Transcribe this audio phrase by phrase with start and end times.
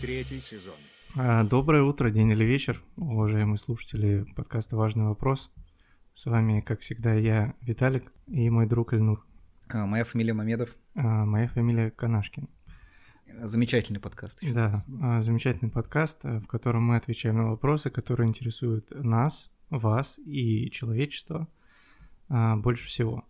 [0.00, 0.76] Третий сезон.
[1.14, 5.50] А, доброе утро, день или вечер, уважаемые слушатели подкаста «Важный вопрос».
[6.14, 9.26] С вами, как всегда, я, Виталик, и мой друг Эльнур.
[9.68, 10.74] А, моя фамилия Мамедов.
[10.94, 12.48] А, моя фамилия Канашкин.
[13.42, 14.42] Замечательный подкаст.
[14.42, 20.18] Еще да, а, замечательный подкаст, в котором мы отвечаем на вопросы, которые интересуют нас, вас
[20.24, 21.46] и человечество
[22.30, 23.26] а, больше всего.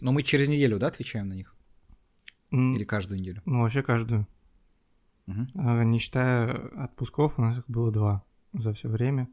[0.00, 1.54] Но мы через неделю, да, отвечаем на них?
[2.50, 3.42] Или каждую неделю?
[3.44, 4.26] Ну, вообще каждую.
[5.26, 5.46] Угу.
[5.54, 9.28] Не считая отпусков, у нас их было два за все время.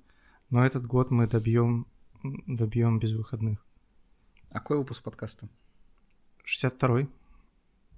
[0.50, 1.88] Но этот год мы добьем,
[2.24, 3.66] добьем без выходных.
[4.52, 5.48] А какой выпуск подкаста?
[6.46, 7.10] 62-й.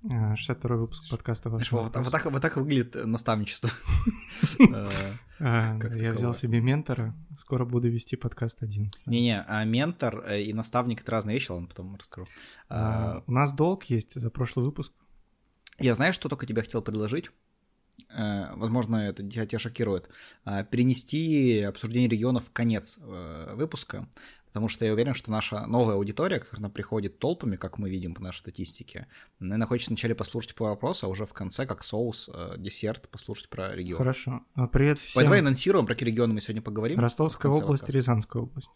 [0.03, 1.49] 62-й выпуск подкаста.
[1.49, 3.70] Знаешь, вот, вот, так, вот так выглядит наставничество.
[5.39, 8.91] А, я взял себе ментора, скоро буду вести подкаст один.
[9.07, 12.27] Не-не, а ментор э, и наставник— это разные вещи, ладно, потом расскажу.
[12.70, 14.93] А, у нас долг есть за прошлый выпуск.
[15.79, 17.31] Я знаю, что только тебе хотел предложить.
[18.09, 20.09] Э, возможно, это тебя, шокирует,
[20.45, 24.07] а, перенести обсуждение регионов в конец э, выпуска,
[24.48, 28.21] потому что я уверен, что наша новая аудитория, которая приходит толпами, как мы видим по
[28.21, 29.07] нашей статистике,
[29.40, 33.49] наверное, хочет вначале послушать по вопросу, а уже в конце, как соус, э, десерт, послушать
[33.49, 33.98] про регион.
[33.98, 34.41] Хорошо.
[34.55, 35.23] А, привет всем.
[35.23, 36.99] Давай анонсируем, про какие регионы мы сегодня поговорим.
[36.99, 37.91] Ростовская область, подкаста.
[37.91, 38.70] Рязанская область.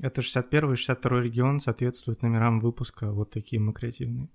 [0.00, 4.28] Это 61 и 62 регион соответствуют номерам выпуска, вот такие мы креативные.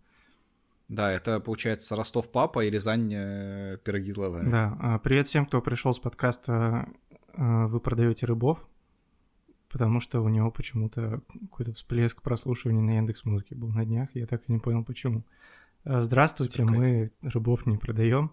[0.89, 4.49] Да, это получается Ростов папа и Рязань э, пироги с глазами.
[4.49, 6.89] Да, а, привет всем, кто пришел с подкаста
[7.33, 8.67] э, «Вы продаете рыбов»,
[9.69, 14.25] потому что у него почему-то какой-то всплеск прослушивания на Яндекс Музыке был на днях, я
[14.25, 15.23] так и не понял почему.
[15.83, 18.31] А, здравствуйте, Супер мы рыбов не продаем,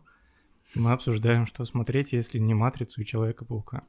[0.75, 3.84] мы обсуждаем, что смотреть, если не «Матрицу» и «Человека-паука».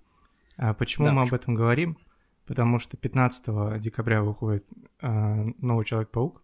[0.57, 1.35] А почему да, мы почему?
[1.35, 1.97] об этом говорим?
[2.45, 4.67] Потому что 15 декабря выходит
[4.99, 6.43] э, новый Человек-паук,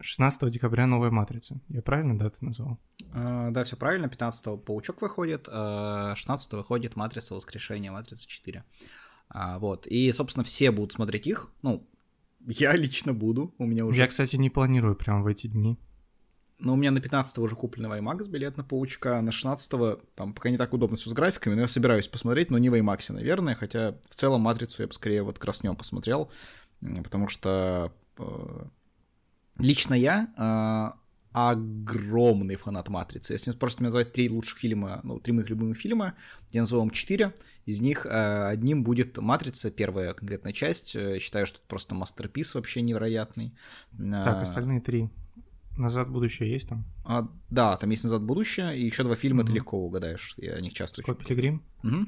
[0.00, 1.60] 16 декабря новая матрица.
[1.68, 2.78] Я правильно дату назвал?
[3.12, 4.08] Uh, да, все правильно.
[4.08, 8.64] 15 паучок выходит, uh, э, 16 выходит матрица воскрешения, матрица 4.
[9.30, 9.86] Uh, вот.
[9.86, 11.50] И, собственно, все будут смотреть их.
[11.62, 11.86] Ну,
[12.40, 13.54] я лично буду.
[13.58, 14.00] У меня уже.
[14.00, 15.78] Я, кстати, не планирую прям в эти дни.
[16.60, 19.70] Но у меня на 15 уже куплен IMAX билет на паучка, на 16
[20.14, 22.74] там пока не так удобно все с графиками, но я собираюсь посмотреть, но не в
[22.74, 26.30] IMAX, наверное, хотя в целом матрицу я бы скорее вот краснем посмотрел,
[26.80, 28.64] потому что э,
[29.58, 30.98] Лично я э,
[31.32, 33.34] огромный фанат «Матрицы».
[33.34, 36.14] Если просто меня назвать три лучших фильма, ну, три моих любимых фильма,
[36.52, 37.32] я назову вам четыре.
[37.64, 40.96] Из них э, одним будет «Матрица», первая конкретная часть.
[41.20, 43.54] Считаю, что это просто мастерпис вообще невероятный.
[43.96, 45.08] Так, остальные три.
[45.76, 46.84] «Назад в будущее» есть там?
[47.04, 49.46] А, да, там есть «Назад в будущее», и еще два фильма mm-hmm.
[49.46, 51.64] ты легко угадаешь, я о них часто Скотт Пилигрим?
[51.82, 52.06] Угу.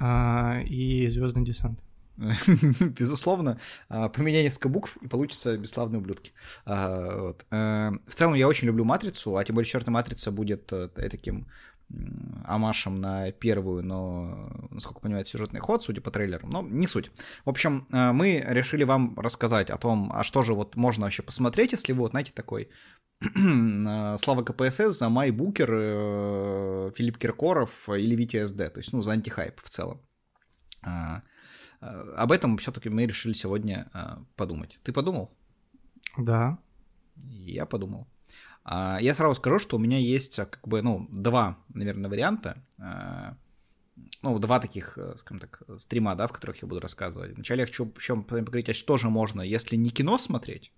[0.00, 1.80] А, и «Звездный десант».
[2.80, 3.58] Безусловно,
[3.88, 6.32] а, поменяй несколько букв, и получится бесславные ублюдки.
[6.64, 7.46] А, вот.
[7.50, 11.46] Э, в целом, я очень люблю «Матрицу», а тем более «Черная матрица» будет э, таким
[12.44, 17.10] амашем на первую, но, насколько понимаю, сюжетный ход, судя по трейлерам, но не суть.
[17.44, 21.22] В общем, э, мы решили вам рассказать о том, а что же вот можно вообще
[21.22, 22.68] посмотреть, если вы, вот, знаете, такой
[24.18, 29.60] Слава КПСС за Май Букер, Филипп Киркоров или Витя СД, то есть, ну, за антихайп
[29.60, 30.00] в целом.
[31.80, 34.80] Э, об этом все-таки мы решили сегодня э, подумать.
[34.82, 35.30] Ты подумал?
[36.16, 36.58] Да.
[37.16, 38.06] Я подумал.
[38.64, 42.62] А, я сразу скажу, что у меня есть э, как бы, ну, два, наверное, варианта.
[44.22, 47.34] Ну, два таких, скажем так, стрима, да, в которых я буду рассказывать.
[47.34, 50.72] Вначале я хочу еще поговорить, а что же можно, если не кино смотреть,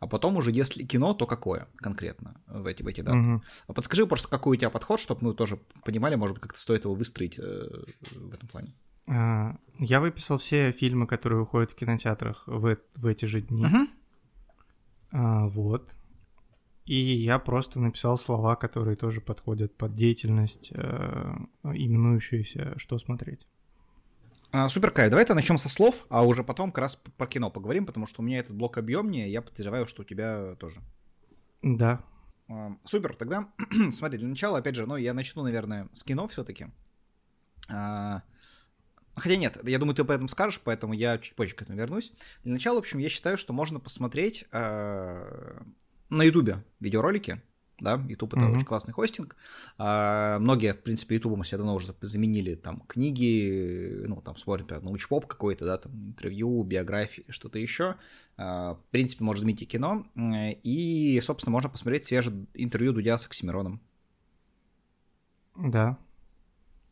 [0.00, 3.18] а потом уже, если кино, то какое конкретно в эти, в эти даты.
[3.18, 3.42] Угу.
[3.66, 6.84] А подскажи просто, какой у тебя подход, чтобы мы тоже понимали, может быть, как-то стоит
[6.84, 8.74] его выстроить в этом плане.
[9.08, 13.64] А, я выписал все фильмы, которые выходят в кинотеатрах в, в эти же дни.
[13.64, 13.86] Uh-huh.
[15.12, 15.94] А, вот.
[16.84, 23.46] И я просто написал слова, которые тоже подходят под деятельность, э, именующуюся «Что смотреть?».
[24.50, 27.86] А, супер, Кай, давай-то начнем со слов, а уже потом как раз по кино поговорим,
[27.86, 30.80] потому что у меня этот блок объемнее, я подозреваю, что у тебя тоже.
[31.62, 32.04] Да.
[32.50, 33.48] А, супер, тогда
[33.92, 36.66] смотри, для начала, опять же, ну, я начну, наверное, с кино все-таки.
[37.70, 38.22] А,
[39.14, 42.12] Хотя нет, я думаю, ты об этом скажешь, поэтому я чуть позже к этому вернусь.
[42.44, 45.62] Для начала, в общем, я считаю, что можно посмотреть э,
[46.08, 47.42] на Ютубе видеоролики.
[47.82, 48.54] Да, YouTube это mm-hmm.
[48.54, 49.34] очень классный хостинг.
[49.76, 54.84] А, многие, в принципе, мы себе давно уже заменили там книги, ну, там смотрим, например,
[54.84, 57.96] научпоп какой-то, да, там интервью, биографии, что-то еще.
[58.36, 60.06] А, в принципе, можно заменить и кино.
[60.62, 63.80] И, собственно, можно посмотреть свежее интервью Дудя с Оксимироном.
[65.56, 65.98] Да.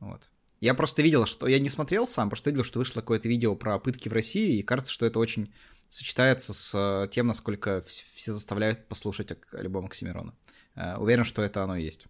[0.00, 0.28] Вот.
[0.60, 1.46] Я просто видел, что...
[1.46, 4.62] Я не смотрел сам, просто видел, что вышло какое-то видео про пытки в России, и
[4.62, 5.52] кажется, что это очень
[5.88, 7.82] сочетается с э, тем, насколько
[8.14, 10.34] все заставляют послушать альбом Оксимирона.
[10.74, 12.06] Э, уверен, что это оно и есть.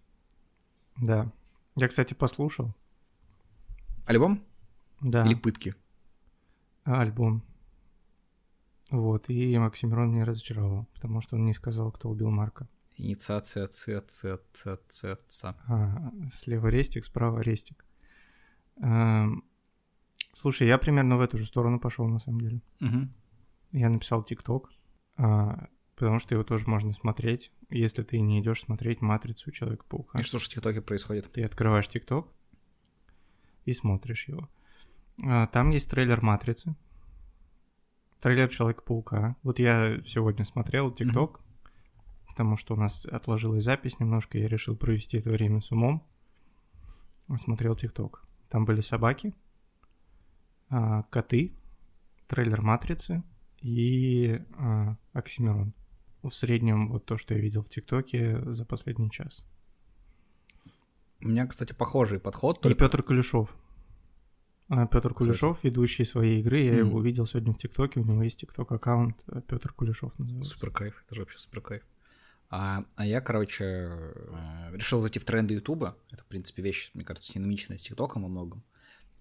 [0.96, 1.30] Да.
[1.76, 2.74] Я, кстати, послушал.
[4.04, 4.44] Альбом?
[5.00, 5.24] Да.
[5.24, 5.76] Или пытки?
[6.82, 7.44] Альбом.
[8.90, 12.68] Вот, и Оксимирон меня разочаровал, потому что он не сказал, кто убил Марка.
[12.96, 15.54] Инициация ц, ц, ц, ц, ц.
[15.68, 17.84] А, слева рестик, справа рестик.
[18.82, 19.44] Эм,
[20.32, 22.62] слушай, я примерно в эту же сторону пошел, на самом деле.
[22.80, 23.08] Угу.
[23.72, 24.70] Я написал ТикТок,
[25.16, 30.18] а, потому что его тоже можно смотреть, если ты не идешь смотреть «Матрицу Человека-паука».
[30.18, 31.30] И что же в ТикТоке происходит?
[31.32, 32.28] Ты открываешь ТикТок
[33.64, 34.48] и смотришь его.
[35.22, 36.74] А, там есть трейлер «Матрицы»,
[38.20, 39.36] трейлер Человека-паука.
[39.42, 41.40] Вот я сегодня смотрел ТикТок,
[42.26, 46.06] потому что у нас отложилась запись немножко, я решил провести это время с умом.
[47.36, 48.26] Смотрел ТикТок.
[48.50, 49.32] Там были собаки,
[50.68, 51.54] а, коты,
[52.26, 53.22] трейлер «Матрицы»
[53.60, 55.72] и а, Оксимирон.
[56.22, 59.46] В среднем вот то, что я видел в ТикТоке за последний час.
[61.22, 62.58] У меня, кстати, похожий подход.
[62.58, 62.84] И Только...
[62.84, 63.56] Петр Кулешов.
[64.68, 66.88] А, Петр Кулешов, ведущий своей игры, я Мгм.
[66.88, 69.16] его увидел сегодня в ТикТоке, у него есть ТикТок аккаунт
[69.46, 70.50] Петр Кулешов называется.
[70.56, 71.82] Супер кайф, это же вообще супер кайф.
[72.50, 75.96] А, а я, короче, э, решил зайти в тренды Ютуба.
[76.10, 78.64] Это, в принципе, вещь, мне кажется, синомичная с ТикТоком во многом.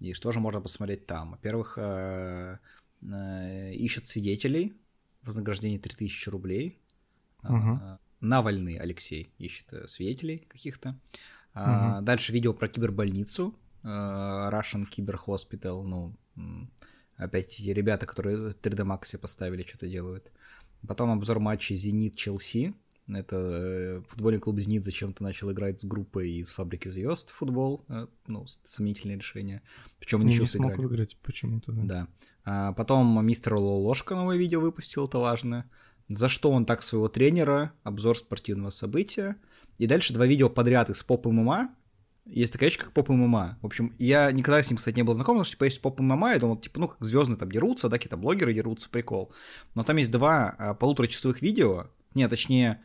[0.00, 1.30] И что же можно посмотреть там?
[1.30, 2.58] Во-первых, э,
[3.02, 4.74] э, ищут свидетелей,
[5.22, 6.80] вознаграждение 3000 рублей.
[7.42, 10.98] А, Навальный Алексей ищет свидетелей каких-то.
[11.54, 16.14] А, Дальше видео про кибербольницу, Russian Cyber Hospital, ну,
[17.16, 20.30] опять эти ребята, которые 3D Max поставили, что-то делают.
[20.86, 22.74] Потом обзор матча Зенит-Челси.
[23.14, 27.84] Это э, футбольный клуб Зенит зачем-то начал играть с группой из фабрики звезд футбол.
[27.88, 29.62] Э, Ну, сомнительное решение.
[29.98, 30.86] Причем ничего не смог сыграли.
[30.86, 31.82] выиграть почему-то, да.
[31.82, 32.08] Да.
[32.44, 35.68] А потом мистер Лолошка новое видео выпустил, это важно.
[36.08, 39.36] За что он так своего тренера, обзор спортивного события.
[39.78, 41.74] И дальше два видео подряд из поп ММА.
[42.26, 43.58] Есть такая вещь, как поп ММА.
[43.62, 46.00] В общем, я никогда с ним, кстати, не был знаком, потому что, типа, есть поп
[46.00, 49.32] ММА, я думал, типа, ну, как звездные там дерутся, да, какие-то блогеры дерутся, прикол.
[49.74, 52.80] Но там есть два а, полуторачасовых видео, не, точнее,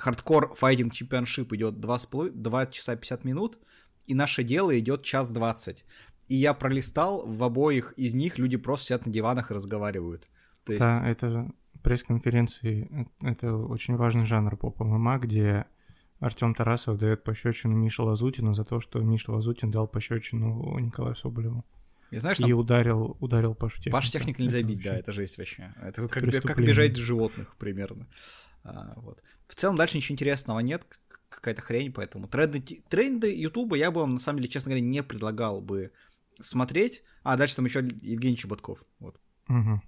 [0.00, 1.98] Hardcore Fighting Championship идет 2,
[2.32, 3.58] 2 часа 50 минут,
[4.06, 5.84] и наше дело идет час 20.
[6.28, 10.28] И я пролистал, в обоих из них люди просто сидят на диванах и разговаривают.
[10.64, 11.50] То есть, Да, это
[11.82, 12.88] пресс-конференции,
[13.22, 15.66] э- это очень важный жанр поп ММА, где
[16.18, 21.64] Артем Тарасов дает пощечину Мише Лазутину за то, что Миша Лазутин дал пощечину Николаю Соболеву.
[22.10, 23.96] И знаешь, И там ударил, ударил Пашу техника.
[23.96, 25.72] Паш техник нельзя Это бить, да, это жесть вообще.
[25.80, 28.08] Это как, как бежать с животных примерно.
[28.64, 29.22] А, вот.
[29.46, 30.84] В целом дальше ничего интересного нет,
[31.28, 35.02] какая-то хрень, поэтому тренды, тренды Ютуба я бы вам, на самом деле, честно говоря, не
[35.02, 35.92] предлагал бы
[36.40, 37.02] смотреть.
[37.22, 38.82] А дальше там еще Евгений Чеботков.
[38.98, 39.20] Вот.
[39.48, 39.82] Мгм.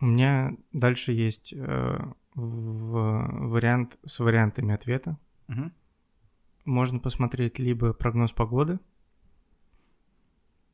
[0.00, 1.98] У меня дальше есть э,
[2.34, 5.18] в- вариант с вариантами ответа.
[5.48, 5.72] Мгм.
[6.64, 8.78] Можно посмотреть либо прогноз погоды,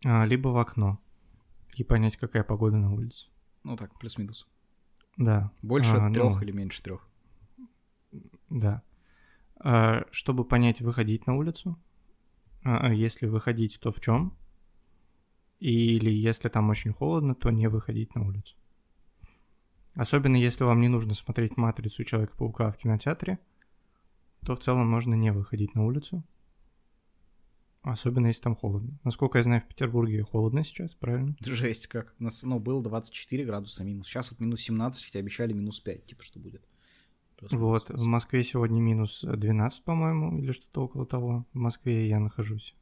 [0.07, 1.01] либо в окно
[1.75, 3.27] и понять, какая погода на улице.
[3.65, 4.47] Ну так, плюс-минус.
[5.17, 5.51] Да.
[5.63, 7.09] Больше А, трех ну, или меньше трех.
[8.49, 8.83] Да.
[9.57, 11.79] А, Чтобы понять, выходить на улицу.
[12.65, 14.37] А, а Если выходить, то в чем?
[15.59, 18.57] Или если там очень холодно, то не выходить на улицу.
[19.95, 23.39] Особенно если вам не нужно смотреть матрицу Человека-паука в кинотеатре,
[24.45, 26.23] то в целом можно не выходить на улицу.
[27.87, 28.99] Особенно если там холодно.
[29.05, 31.37] Насколько я знаю, в Петербурге холодно сейчас, правильно?
[31.41, 32.17] Жесть как.
[32.19, 34.09] У нас, ну, было 24 градуса минус.
[34.09, 36.67] Сейчас вот минус 17, хотя обещали минус 5, типа, что будет.
[37.37, 41.47] Просто Вот, в Москве сегодня минус 12, по-моему, или что-то около того.
[41.53, 42.75] В Москве я нахожусь.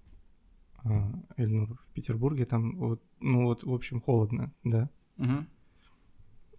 [0.85, 4.89] А, или ну, в Петербурге там, вот, ну вот, в общем, холодно, да.
[5.19, 5.47] Мгм.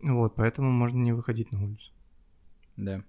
[0.02, 1.92] Вот, поэтому можно не выходить на улицу.
[2.78, 3.04] Да.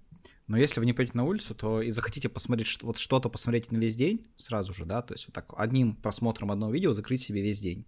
[0.47, 3.71] Но если вы не пойдете на улицу, то и захотите посмотреть что- вот что-то посмотреть
[3.71, 7.21] на весь день сразу же, да, то есть вот так одним просмотром одного видео закрыть
[7.21, 7.85] себе весь день.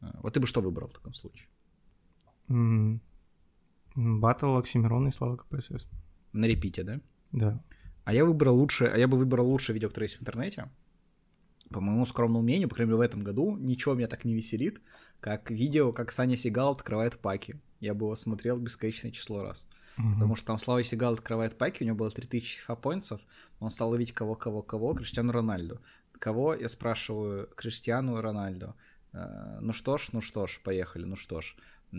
[0.00, 1.48] А, Вот ты бы что выбрал в таком случае?
[2.48, 3.00] М,
[3.94, 5.86] Батл Оксимирона и Слава КПСС.
[6.32, 7.00] На репите, да?
[7.32, 7.62] Да.
[8.04, 10.70] А я выбрал лучше, а я бы выбрал лучшее видео, которое есть в интернете.
[11.70, 14.80] По моему скромному мнению, по крайней мере, в этом году ничего меня так не веселит,
[15.20, 17.60] как видео, как Саня Сигал открывает паки.
[17.80, 19.66] Я бы его смотрел бесконечное число раз.
[19.96, 20.14] Мгм.
[20.14, 23.20] Потому что там Слава Сигал открывает паки, у него было 3000 фапоинтсов,
[23.60, 25.80] он стал ловить кого-кого-кого, Криштиану Рональду.
[26.18, 28.74] Кого, я спрашиваю, Криштиану Рональду.
[29.12, 31.56] Э, Ну что ж, ну что ж, поехали, ну что ж.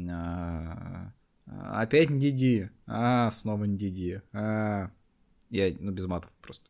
[0.10, 1.12] А,
[1.48, 2.70] а, Опять Ндиди.
[2.88, 4.22] А, снова Ндиди.
[4.34, 4.92] А,
[5.50, 6.70] я, ну, без матов просто.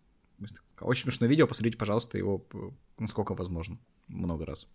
[0.80, 3.78] Очень смешное видео, посмотрите, пожалуйста, его п- насколько возможно.
[4.08, 4.68] Много раз.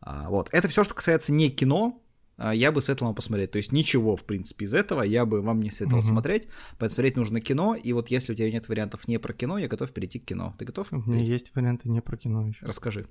[0.00, 0.48] А, вот.
[0.52, 2.02] Это все, что касается не кино.
[2.38, 3.50] а, я бы советовал вам посмотреть.
[3.50, 6.06] То есть ничего, в принципе, из этого я бы вам не советовал mm-hmm.
[6.06, 6.48] смотреть.
[6.78, 9.90] Посмотреть нужно кино, и вот если у тебя нет вариантов не про кино, я готов
[9.92, 10.54] перейти к кино.
[10.58, 10.92] Ты готов?
[10.92, 12.64] У меня есть варианты не про кино еще.
[12.64, 13.08] Расскажи.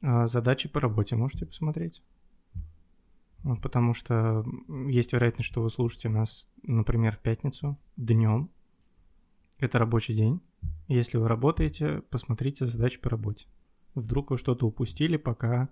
[0.00, 2.02] А, задачи по работе можете посмотреть.
[3.62, 4.44] Потому что
[4.88, 8.50] есть вероятность, что вы слушаете нас, например, в пятницу днем.
[9.58, 10.40] Это рабочий день.
[10.88, 13.46] Если вы работаете, посмотрите задачи по работе.
[13.94, 15.68] Вдруг вы что-то упустили, пока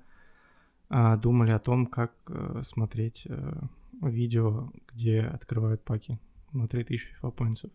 [0.88, 3.68] думали о том, как а, смотреть а,
[4.02, 6.18] видео, где открывают паки
[6.52, 7.70] на 3000 FIFA points.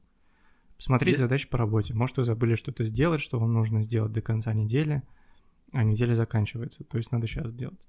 [0.77, 1.23] Посмотреть Есть...
[1.23, 1.93] задачи по работе.
[1.93, 5.03] Может, вы забыли что-то сделать, что вам нужно сделать до конца недели,
[5.71, 6.83] а неделя заканчивается.
[6.83, 7.79] То есть надо сейчас сделать.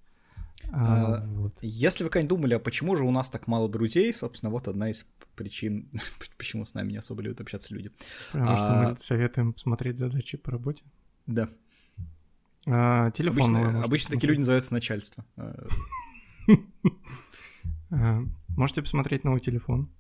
[0.71, 1.55] А, а, вот.
[1.63, 4.91] Если вы когда-нибудь думали, а почему же у нас так мало друзей, собственно, вот одна
[4.91, 5.91] из причин,
[6.37, 7.91] почему с нами не особо любят общаться люди.
[8.33, 10.83] Потому а, что мы советуем посмотреть задачи по работе.
[11.27, 11.49] Да.
[12.67, 13.57] А, телефон.
[13.57, 15.25] Обычно, обычно такие люди называются начальство.
[17.95, 18.23] А,
[18.57, 19.91] можете посмотреть новый телефон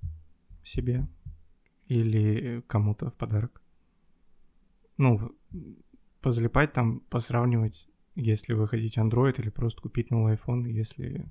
[0.64, 1.06] себе
[1.88, 3.60] или кому-то в подарок.
[4.96, 5.36] Ну,
[6.22, 11.30] позалипать там, посравнивать если вы хотите Android или просто купить новый iPhone, если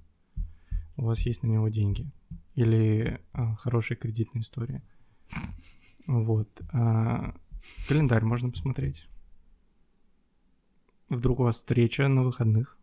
[0.98, 2.12] у вас есть на него деньги.
[2.56, 4.84] Или а, хорошая кредитная история.
[6.08, 6.50] Вот.
[6.74, 7.36] А,
[7.88, 9.08] календарь можно посмотреть.
[11.12, 12.78] Вдруг у вас встреча на выходных,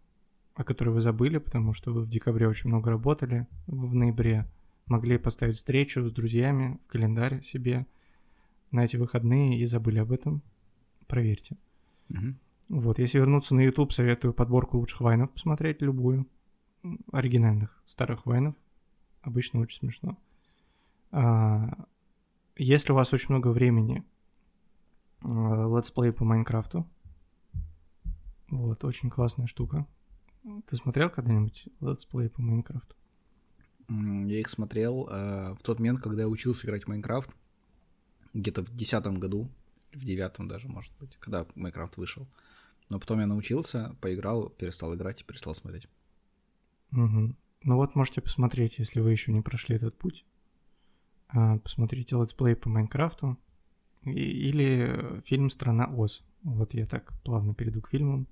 [0.54, 4.46] о которой вы забыли, потому что вы в декабре очень много работали, в ноябре
[4.84, 7.86] могли поставить встречу с друзьями в календарь себе
[8.70, 10.42] на эти выходные и забыли об этом.
[11.06, 11.56] Проверьте.
[12.10, 12.34] Mm-hmm.
[12.68, 16.26] Вот, если вернуться на YouTube, советую подборку лучших вайнов посмотреть, любую.
[17.10, 18.54] Оригинальных старых вайнов.
[19.22, 20.18] Обычно очень смешно.
[21.12, 21.86] А,
[22.56, 24.04] если у вас очень много времени,
[25.22, 26.86] летсплей по Майнкрафту.
[28.50, 29.86] Вот, очень классная штука.
[30.66, 32.94] Ты смотрел когда-нибудь летсплей по Майнкрафту?
[33.88, 37.30] Я их смотрел э, в тот момент, когда я учился играть в Майнкрафт.
[38.34, 39.50] Где-то в десятом году,
[39.92, 42.24] в девятом даже, может быть, когда Майнкрафт вышел.
[42.24, 42.26] Э,
[42.90, 45.88] но потом я научился, поиграл, перестал играть и перестал смотреть.
[46.92, 47.34] Угу.
[47.64, 50.24] Ну вот можете посмотреть, если вы еще не прошли этот путь.
[51.28, 53.36] А, посмотрите летсплей по Майнкрафту
[54.04, 56.22] или фильм «Страна Оз».
[56.42, 58.26] Вот я так плавно перейду к фильмам.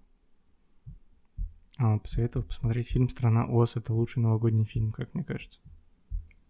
[1.79, 3.77] А, посоветовал посмотреть фильм «Страна Оз».
[3.77, 5.61] Это лучший новогодний фильм, как мне кажется.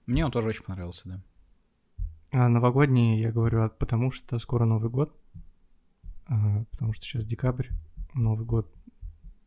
[0.07, 1.23] Мне он тоже очень понравился, да.
[2.33, 5.17] А новогодний, я говорю, потому что скоро Новый год.
[6.27, 7.69] А, потому что сейчас декабрь,
[8.15, 8.73] Новый год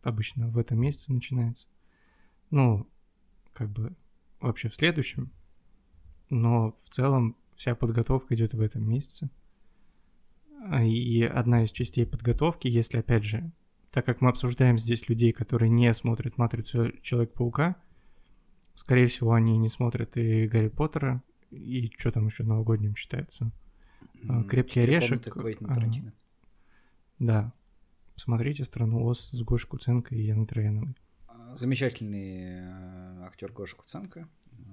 [0.02, 1.68] обычно в этом месяце начинается.
[2.52, 2.90] Ну,
[3.54, 3.96] как бы
[4.42, 5.32] вообще в следующем.
[6.30, 9.30] Но в целом вся подготовка идет в этом месяце.
[10.82, 13.52] И одна из частей подготовки, если опять же,
[13.92, 17.76] так как мы обсуждаем здесь людей, которые не смотрят Матрицу Человек-паука,
[18.76, 23.52] скорее всего, они не смотрят и Гарри Поттера, и что там еще новогодним считается.
[24.48, 25.28] Крепкий орешек.
[25.68, 25.76] А,
[27.20, 27.54] да,
[28.20, 30.94] Смотрите «Страну Оз» с Гошей Куценко и Яной Трояновой.
[31.56, 34.28] Замечательный э, актер Гоша Куценко.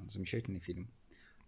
[0.09, 0.91] Замечательный фильм.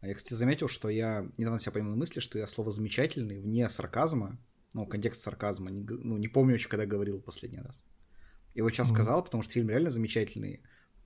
[0.00, 3.40] А я, кстати, заметил, что я недавно себя поймал на мысли, что я слово «замечательный»
[3.40, 4.38] вне сарказма,
[4.74, 7.82] ну, контекст сарказма, не, ну, не помню еще, когда говорил последний раз.
[8.54, 8.94] Его сейчас mm.
[8.94, 10.62] сказал, потому что фильм реально замечательный,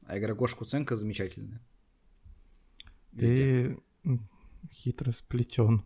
[0.06, 1.60] а игра Гоша Куценко замечательная.
[3.12, 3.76] Везде.
[4.02, 4.18] Ты
[4.72, 5.84] хитро сплетен.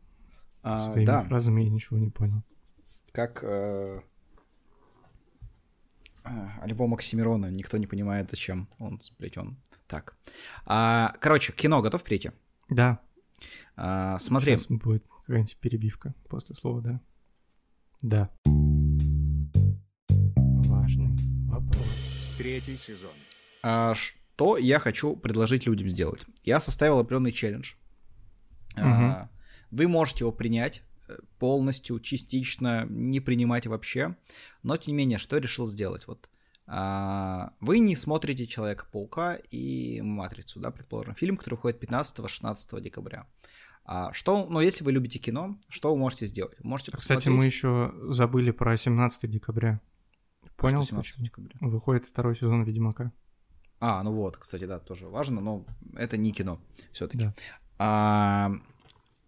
[0.62, 1.22] А, Своими да.
[1.22, 2.42] фразами я ничего не понял.
[3.12, 4.00] Как э,
[6.60, 7.50] альбом Оксимирона.
[7.50, 9.56] Никто не понимает, зачем он сплетен.
[9.86, 10.16] Так.
[10.64, 12.30] А, короче, кино готов перейти?
[12.68, 13.00] Да.
[13.76, 14.56] А, смотри.
[14.56, 17.00] Сейчас будет какая-нибудь перебивка после слова «да».
[18.02, 18.30] Да.
[20.68, 21.16] Важный
[21.48, 21.86] вопрос.
[22.38, 23.12] Третий сезон.
[23.62, 26.24] А, что я хочу предложить людям сделать?
[26.44, 27.72] Я составил определенный челлендж.
[28.76, 28.84] Угу.
[28.84, 29.30] А,
[29.70, 30.82] вы можете его принять
[31.38, 34.16] полностью, частично, не принимать вообще.
[34.62, 36.06] Но, тем не менее, что я решил сделать?
[36.06, 36.28] Вот
[36.66, 43.26] а, вы не смотрите Человека-паука и Матрицу, да, предположим, фильм, который выходит 15-16 декабря.
[43.88, 46.62] А что, ну, если вы любите кино, что вы можете сделать?
[46.62, 47.20] Можете посмотреть...
[47.20, 49.80] Кстати, мы еще забыли про 17 декабря.
[50.56, 50.80] Понял?
[50.80, 51.56] А 17 декабря?
[51.60, 53.12] Выходит второй сезон Ведьмака.
[53.78, 55.64] А, ну вот, кстати, да, тоже важно, но
[55.94, 56.60] это не кино
[56.92, 57.24] все-таки.
[57.24, 57.34] Да.
[57.78, 58.52] А,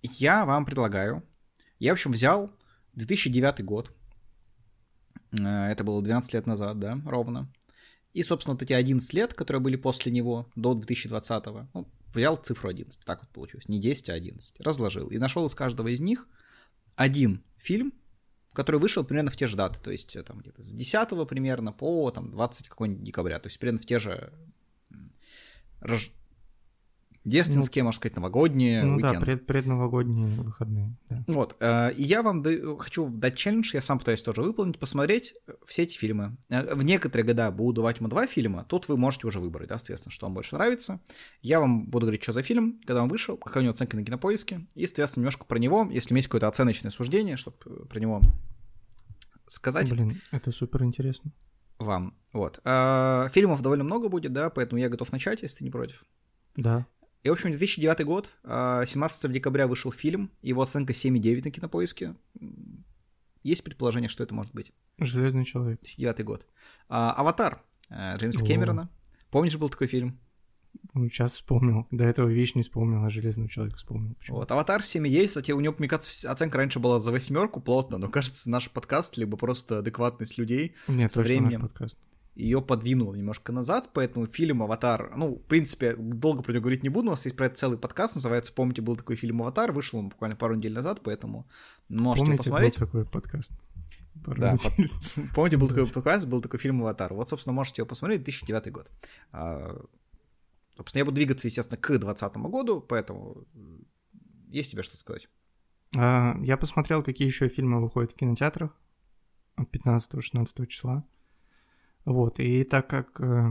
[0.03, 1.23] я вам предлагаю
[1.79, 2.51] я, в общем, взял
[2.95, 3.93] 2009 год.
[5.33, 7.53] Э, это было 12 лет назад, да, ровно.
[8.15, 12.69] И, собственно, вот эти 11 лет, которые были после него, до 2020, ну, взял цифру
[12.71, 15.09] 11, так вот получилось, не 10, а 11, разложил.
[15.09, 16.27] И нашел из каждого из них
[16.97, 17.93] один фильм,
[18.53, 21.73] который вышел примерно в те же даты, то есть э, там где-то с 10 примерно
[21.73, 24.33] по там, 20 какой-нибудь декабря, то есть примерно в те же
[27.29, 29.15] Дественские, ну, можно сказать, новогодние Ну уикенды.
[29.15, 30.97] да, пред, предновогодние выходные.
[31.09, 31.25] Да.
[31.27, 35.35] Вот, э, и я вам даю, хочу дать челлендж, я сам пытаюсь тоже выполнить, посмотреть
[35.67, 36.37] все эти фильмы.
[36.49, 39.79] Э, в некоторые года буду давать ему два фильма, тут вы можете уже выбрать, да,
[39.79, 41.01] соответственно, что вам больше нравится.
[41.43, 44.05] Я вам буду говорить, что за фильм, когда он вышел, какая у него оценка на
[44.05, 48.21] кинопоиске, и, соответственно, немножко про него, если есть какое-то оценочное суждение, чтобы про него
[49.49, 49.91] сказать.
[49.91, 51.33] Блин, это супер интересно.
[51.79, 52.15] Вам.
[52.33, 52.57] Вот.
[52.65, 56.05] Фильмов довольно много будет, да, поэтому я готов начать, если ты не против.
[56.57, 56.87] Да.
[57.29, 62.15] И, в общем, 2009 год, 17 а, декабря вышел фильм, его оценка 7,9 на кинопоиске.
[63.43, 64.73] Есть предположение, что это может быть?
[64.97, 65.79] Железный человек.
[65.83, 66.47] 2009 год.
[66.89, 68.47] А, Аватар э, Джеймса О.
[68.47, 68.89] Кэмерона.
[69.31, 70.19] Помнишь, был такой фильм?
[70.95, 71.87] Ну, сейчас вспомнил.
[71.91, 74.15] До этого вещь не вспомнил, а Железного человека вспомнил.
[74.15, 74.39] Почему?
[74.39, 77.99] Вот, Аватар 7 есть, кстати, у него, мне кажется, оценка раньше была за восьмерку плотно,
[77.99, 81.99] но, кажется, наш подкаст, либо просто адекватность людей Нет, со временем наш подкаст.
[82.39, 86.89] Ее подвинул немножко назад, поэтому фильм «Аватар», ну, в принципе, долго про него говорить не
[86.89, 89.99] буду, у нас есть про это целый подкаст, называется «Помните, был такой фильм «Аватар», вышел
[89.99, 91.49] он буквально пару недель назад, поэтому
[91.89, 92.79] можете Помните, посмотреть.
[92.79, 93.53] был такой подкаст?
[94.25, 94.57] Пару да,
[95.35, 97.13] помните, был такой подкаст, был такой фильм «Аватар».
[97.13, 98.91] Вот, собственно, можете его посмотреть, 2009 год.
[99.33, 99.77] А,
[100.79, 103.45] Собственно, я буду двигаться, естественно, к 2020 году, поэтому
[104.49, 105.29] есть тебе что сказать?
[105.97, 108.71] А, я посмотрел, какие еще фильмы выходят в кинотеатрах
[109.57, 111.05] от 15-16 числа.
[112.09, 113.21] Вот, и так как...
[113.21, 113.51] Э,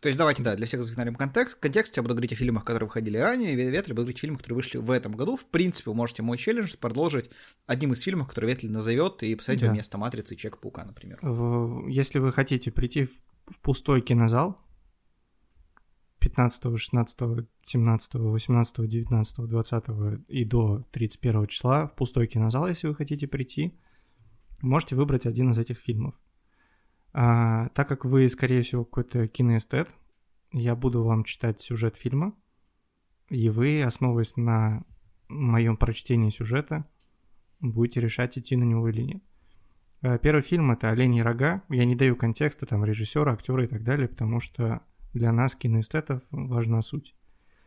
[0.00, 1.58] То есть давайте, да, для всех загнали контекст.
[1.58, 4.56] контекст я буду говорить о фильмах, которые выходили ранее, Ветли буду говорить о фильмах, которые
[4.56, 5.36] вышли в этом году.
[5.36, 7.28] В принципе, вы можете мой челлендж продолжить
[7.66, 9.72] одним из фильмов, который Ветли назовет, и посмотреть да.
[9.72, 11.20] вместо «Матрицы» и «Человека-паука», например.
[11.86, 14.58] Если вы хотите прийти в пустой кинозал,
[16.20, 17.18] 15, 16,
[17.62, 19.84] 17, 18, 19, 20
[20.28, 23.78] и до 31 числа в пустой кинозал, если вы хотите прийти,
[24.62, 26.14] можете выбрать один из этих фильмов.
[27.12, 29.88] А, так как вы, скорее всего, какой-то киноэстет,
[30.52, 32.34] я буду вам читать сюжет фильма,
[33.28, 34.84] и вы, основываясь на
[35.28, 36.86] моем прочтении сюжета,
[37.60, 39.22] будете решать, идти на него или нет.
[40.02, 41.62] А, первый фильм это «Оленьи рога».
[41.68, 46.22] Я не даю контекста, там, режиссера, актера и так далее, потому что для нас, киноэстетов,
[46.30, 47.14] важна суть.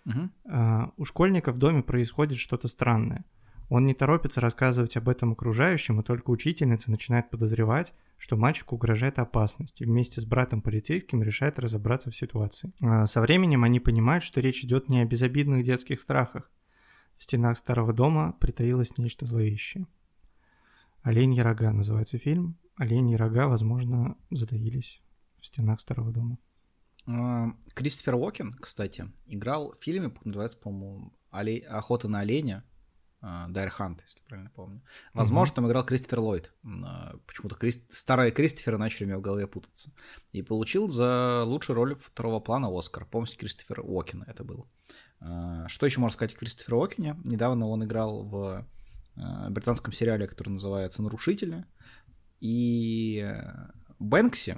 [0.05, 0.29] Угу.
[0.49, 3.25] А, у школьника в доме происходит что-то странное.
[3.69, 9.17] Он не торопится рассказывать об этом окружающим, и только учительница начинает подозревать, что мальчику угрожает
[9.17, 12.71] опасность, и вместе с братом полицейским решает разобраться в ситуации.
[12.81, 16.51] А, со временем они понимают, что речь идет не о безобидных детских страхах.
[17.17, 19.87] В стенах старого дома притаилось нечто зловещее.
[21.01, 22.57] «Оленьи рога» называется фильм.
[22.75, 25.01] «Оленьи рога», возможно, затаились
[25.37, 26.37] в стенах старого дома.
[27.07, 32.63] А, Кристофер Уокен, кстати, играл в фильме, называется, по-моему, «Охота на оленя»,
[33.21, 34.81] Дайр Хант, если правильно помню.
[35.13, 36.53] Возможно, mm там играл Кристофер Ллойд.
[36.83, 37.91] А, почему-то Крист...
[37.91, 39.91] старые Кристоферы начали у меня в голове путаться.
[40.31, 43.05] И получил за лучшую роль второго плана Оскар.
[43.05, 44.67] Помните, Кристофер Уокен это был.
[45.19, 47.15] А, что еще можно сказать о Кристофере Уокене?
[47.25, 48.67] Недавно он играл в
[49.49, 51.65] британском сериале, который называется «Нарушители».
[52.41, 53.25] И
[53.97, 54.57] Бэнкси,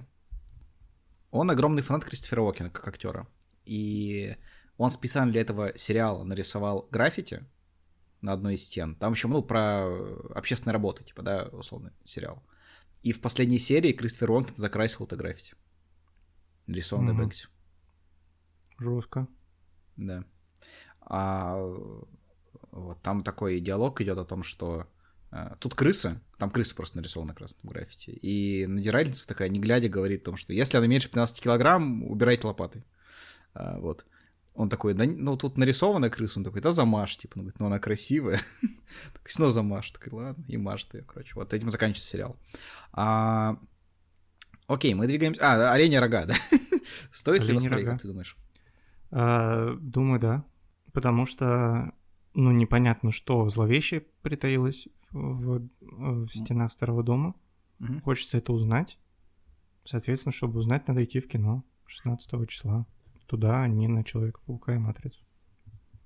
[1.32, 3.28] он огромный фанат Кристофера Уокена как актера.
[3.66, 4.36] И
[4.78, 7.46] он специально для этого сериала нарисовал граффити
[8.22, 8.96] на одной из стен.
[8.96, 9.88] Там еще, ну, про
[10.34, 12.44] общественные работы, типа, да, условно, сериал.
[13.04, 15.56] И в последней серии Кристофер Уокен закрасил это граффити.
[16.66, 17.18] Нарисованное mm-hmm.
[17.18, 17.48] Бэнкси.
[18.80, 19.28] Жестко.
[19.96, 20.26] Да.
[21.02, 21.56] А
[22.72, 24.88] вот там такой диалог идет о том, что
[25.32, 28.12] а, тут крыса, там крыса просто нарисована на красном граффити.
[28.12, 32.48] И надирательница такая, не глядя, говорит о том, что если она меньше 15 килограмм, убирайте
[32.48, 32.86] лопатой.
[33.54, 34.06] А, вот.
[34.58, 37.68] Он такой, да, ну тут нарисована крыса, он такой, да замажь, типа, он говорит, ну
[37.68, 38.42] она красивая.
[39.14, 41.36] такой, снова замажь, такой, ладно, и мажет ее, короче.
[41.36, 42.40] Вот этим заканчивается сериал.
[42.92, 43.60] А...
[44.66, 45.42] Окей, мы двигаемся...
[45.44, 46.34] А, оленя рога, да?
[47.12, 48.36] Стоит ли его смотреть, как ты думаешь?
[49.12, 50.44] А, думаю, да.
[50.92, 51.94] Потому что,
[52.34, 57.36] ну, непонятно, что зловеще притаилось в, в стенах старого дома.
[57.80, 58.02] Угу.
[58.02, 58.98] Хочется это узнать.
[59.86, 62.88] Соответственно, чтобы узнать, надо идти в кино 16 числа.
[63.28, 65.20] Туда, а не на Человека-паука и Матрицу.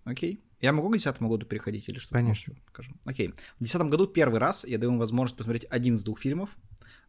[0.03, 0.43] Окей.
[0.59, 2.13] Я могу к 10 году переходить или что?
[2.13, 2.55] Конечно.
[2.67, 2.99] Скажем.
[3.05, 3.29] Окей.
[3.29, 6.55] В 2010 году первый раз я даю им возможность посмотреть один из двух фильмов.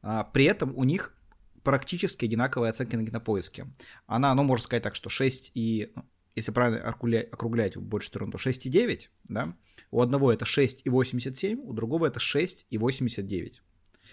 [0.02, 1.14] А, при этом у них
[1.62, 3.66] практически одинаковые оценки на кинопоиске.
[4.06, 5.92] Она, ну, можно сказать так, что 6 и...
[5.94, 9.54] Ну, если правильно округлять, округлять в большую сторону, то 6,9, да?
[9.90, 13.60] У одного это 6,87, у другого это 6,89.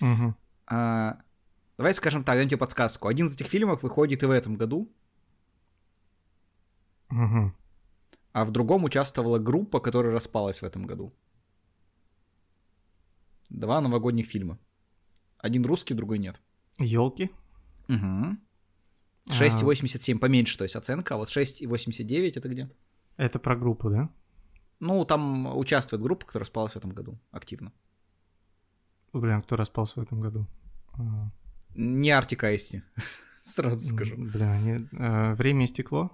[0.01, 0.35] Угу.
[0.67, 1.21] А,
[1.77, 3.07] давай скажем так, дам тебе подсказку.
[3.07, 4.91] Один из этих фильмов выходит и в этом году.
[7.11, 7.51] Угу.
[8.33, 11.13] А в другом участвовала группа, которая распалась в этом году.
[13.49, 14.59] Два новогодних фильма.
[15.37, 16.39] Один русский, другой нет.
[16.77, 17.31] Елки.
[17.87, 18.37] Угу.
[19.29, 22.69] 6,87 поменьше, то есть оценка, а вот 6,89 это где?
[23.17, 24.09] Это про группу, да?
[24.79, 27.71] Ну, там участвует группа, которая распалась в этом году активно.
[29.13, 30.47] Блин, кто распался в этом году?
[30.93, 31.31] А,
[31.75, 32.83] Не Артик Айсти,
[33.43, 34.15] сразу скажу.
[34.17, 34.87] Блин, они...
[34.93, 36.11] а, Время и стекло?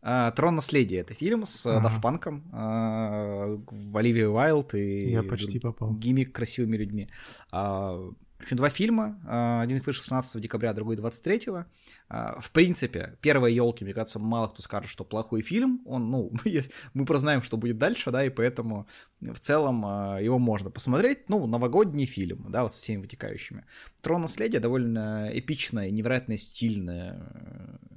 [0.00, 1.80] А, Трон наследие это фильм с Ага.
[1.82, 5.88] Дафт Панком, а, в Оливии Уайлд и Я почти попал.
[5.90, 7.08] другими красивыми людьми.
[7.50, 7.96] А,
[8.38, 9.20] В общем, два фильма.
[9.26, 11.64] а, Один вышел 16 декабря, другой 23.
[12.08, 15.80] А, В принципе, первые елки, мне кажется, мало кто скажет, что плохой фильм.
[15.84, 16.30] Он, ну,
[16.94, 18.86] мы прознаем, что будет дальше, да, и поэтому
[19.20, 19.82] в целом
[20.22, 21.28] его можно посмотреть.
[21.28, 23.64] Ну, новогодний фильм, да, вот со всеми вытекающими.
[24.02, 27.18] Трон наследия довольно эпичная, невероятно стильная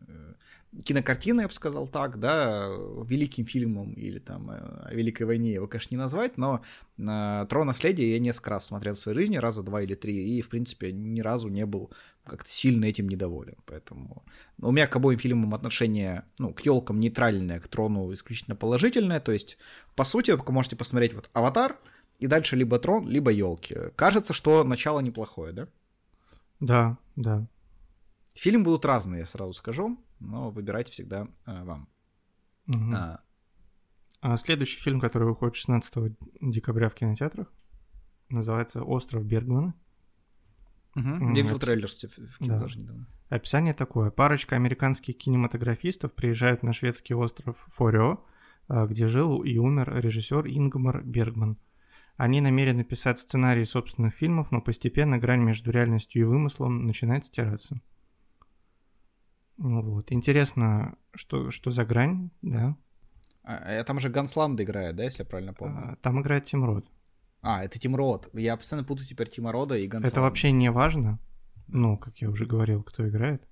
[0.08, 0.34] э,
[0.84, 2.68] кинокартина, я бы сказал так, да,
[3.06, 4.56] великим фильмом или там э,
[4.86, 6.62] о Великой войне его, конечно, не назвать, но
[6.98, 10.42] э, Трон наследия я несколько раз смотрел в своей жизни, раза два или три, и,
[10.42, 11.92] в принципе, ни разу не был
[12.24, 13.56] как-то сильно этим недоволен.
[13.66, 14.24] Поэтому
[14.60, 19.20] у меня к обоим фильмам отношение, ну, к елкам нейтральное, к Трону исключительно положительное.
[19.20, 19.58] То есть,
[19.96, 21.78] по сути, вы можете посмотреть вот Аватар,
[22.20, 23.76] и дальше либо Трон, либо елки.
[23.96, 25.68] Кажется, что начало неплохое, да?
[26.60, 27.48] Да, да.
[28.36, 31.90] Фильмы будут разные, я сразу скажу, но выбирайте всегда э, вам.
[32.68, 32.96] Мгм.
[32.96, 33.20] А,
[34.22, 37.52] А следующий фильм, который выходит 16 декабря в кинотеатрах,
[38.30, 39.74] называется «Остров Бергмана».
[40.96, 42.60] М, Я видел трейлер в кино да.
[42.60, 43.08] даже недавно.
[43.30, 44.12] Описание такое.
[44.12, 48.24] Парочка американских кинематографистов приезжают на шведский остров Форио,
[48.68, 51.58] а, где жил и умер режиссер Ингмар Бергман.
[52.18, 57.82] Они намерены писать сценарии собственных фильмов, но постепенно грань между реальностью и вымыслом начинает стираться.
[59.62, 60.12] Вот.
[60.12, 62.76] Интересно, что, что за грань, да?
[63.44, 65.92] А, а там же Гансланд играет, да, если я правильно помню?
[65.94, 66.86] А, Там играет Тим Рот.
[67.42, 68.30] А, это Тим Рот.
[68.34, 70.08] Я постоянно путаю теперь Тима Рода и Гансланда.
[70.08, 71.20] Это вообще не важно.
[71.68, 73.48] Ну, как я уже говорил, кто играет.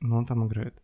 [0.00, 0.80] Но он там играет.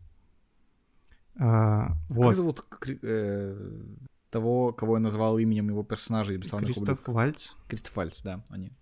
[1.38, 2.34] А, Как вот.
[2.36, 3.84] зовут кри- э,
[4.30, 7.14] того, кого я назвал именем его персонажа из «Бесславных Кристоф ублюдков»?
[7.14, 7.48] Вальц.
[7.68, 8.72] Кристоф Вальц, да, они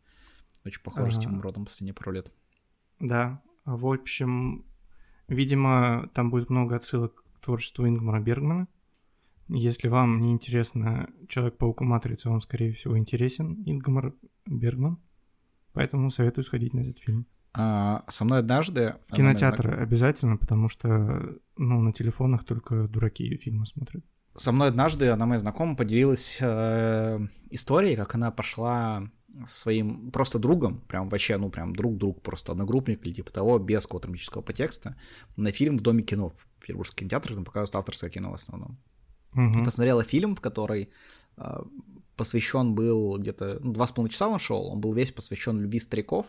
[0.64, 1.22] очень похожи с Ага.
[1.22, 2.33] Тимом Ротом последние пару лет.
[3.00, 4.64] Да, в общем,
[5.29, 8.69] видимо, там будет много отсылок к творчеству Ингмара Бергмана.
[9.49, 14.15] Если вам не интересно Человек-паук и Матрица, вам, скорее всего, интересен Ингмар
[14.47, 14.99] Бергман.
[15.73, 17.27] Поэтому советую сходить на этот фильм.
[17.53, 18.97] А, со мной однажды...
[19.09, 24.05] В кинотеатры обязательно, потому что, ну, на телефонах только дураки фильмы смотрят.
[24.35, 29.09] Со мной однажды она, моя знакомая, поделилась э, историей, как она пошла
[29.47, 34.07] своим просто другом, прям вообще, ну, прям друг-друг, просто одногруппник или типа того, без какого-то
[34.07, 34.97] драматического подтекста,
[35.37, 38.79] на фильм в Доме кино в Петербургском кинотеатре, там показывают авторское кино в основном.
[39.33, 39.64] Мгм.
[39.64, 40.90] Посмотрела фильм, в который
[41.37, 41.62] э,
[42.16, 45.79] посвящен был где-то, ну, два с половиной часа он шел, он был весь посвящен любви
[45.79, 46.27] стариков,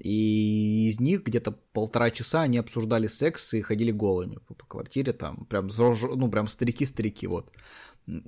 [0.00, 5.12] и из них где-то полтора часа они обсуждали секс и ходили голыми по, по квартире,
[5.12, 7.52] там, прям, ну, прям старики-старики, вот.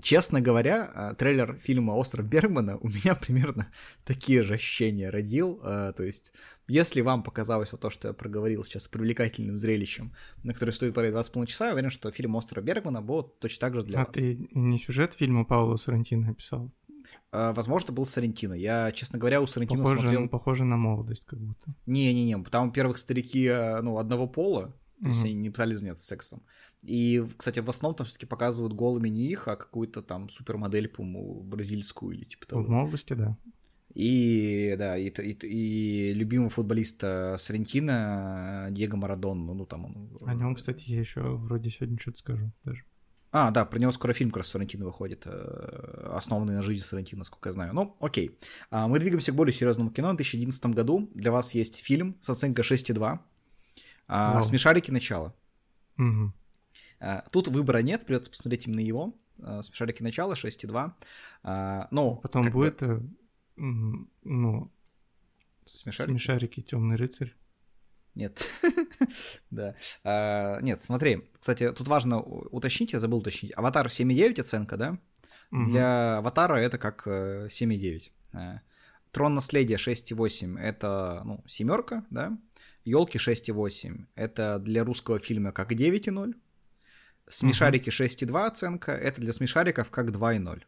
[0.03, 3.69] Честно говоря, э, трейлер фильма «Остров Бергмана» у меня примерно
[4.05, 6.33] такие же ощущения родил, э, то есть,
[6.69, 10.95] если вам показалось вот то, что я проговорил сейчас привлекательным зрелищем, на который стоит с
[10.95, 14.15] половиной часа, я уверен, что фильм «Остров Бергмана» будет точно так же для А вас.
[14.15, 16.71] ты не сюжет фильма Паула Сарантино написал?
[17.33, 18.55] Э, Возможно, был Сарентино.
[18.55, 20.29] Я, честно говоря, у Сарентино Похоже, смотрел...
[20.29, 21.75] похоже на молодость как будто.
[21.87, 25.27] Не-не-не, там, во-первых, старики, э, ну, одного пола, то есть Мгм.
[25.31, 26.43] они не пытались заняться сексом.
[26.83, 31.43] И, кстати, в основном там все-таки показывают голыми не их, а какую-то там супермодель, по-моему,
[31.43, 32.63] бразильскую или типа того.
[32.63, 33.37] В молодости, да.
[33.95, 40.19] И, да, и, и, и любимого футболиста Сарентино э, Диего Марадона, ну, там он...
[40.25, 42.85] О нем, кстати, я еще вроде сегодня что-то скажу даже.
[43.33, 47.21] А, да, про него скоро фильм как раз Соррентино выходит, э, основанный на жизни Соррентино,
[47.21, 47.73] насколько я знаю.
[47.75, 48.37] Ну, окей.
[48.71, 50.09] А, Мы двигаемся к более серьезному кино.
[50.13, 53.21] В 2011 году для вас есть фильм с оценкой 6,2.
[54.09, 54.43] а, Вау.
[54.43, 54.91] «Смешарики.
[54.91, 55.33] Начало».
[56.99, 59.15] А, Тут выбора нет, придется посмотреть именно его.
[59.63, 60.03] «Смешарики.
[60.03, 60.93] Начало» 6,2.
[61.45, 63.01] А, Ну, Потом как бы будет, э,
[63.57, 64.71] ну,
[65.67, 66.11] «Смешарики»?
[66.13, 67.35] смешарики Темный рыцарь.
[68.15, 68.49] Нет.
[69.51, 69.75] Да.
[70.05, 71.29] А, Нет, смотри.
[71.39, 73.53] Кстати, тут важно уточнить, я забыл уточнить.
[73.57, 74.99] «Аватар» 7,9 оценка, да?
[75.51, 75.73] Мгм.
[75.73, 78.11] Для Аватара это как э, 7,9.
[78.33, 78.61] Э,
[79.11, 82.39] Трон наследия 6,8 это ну, семерка, да?
[82.85, 86.35] Елки 6,8 это для русского фильма как 9,0.
[87.29, 90.63] Смешарики 6,2 оценка это для смешариков как 2,0.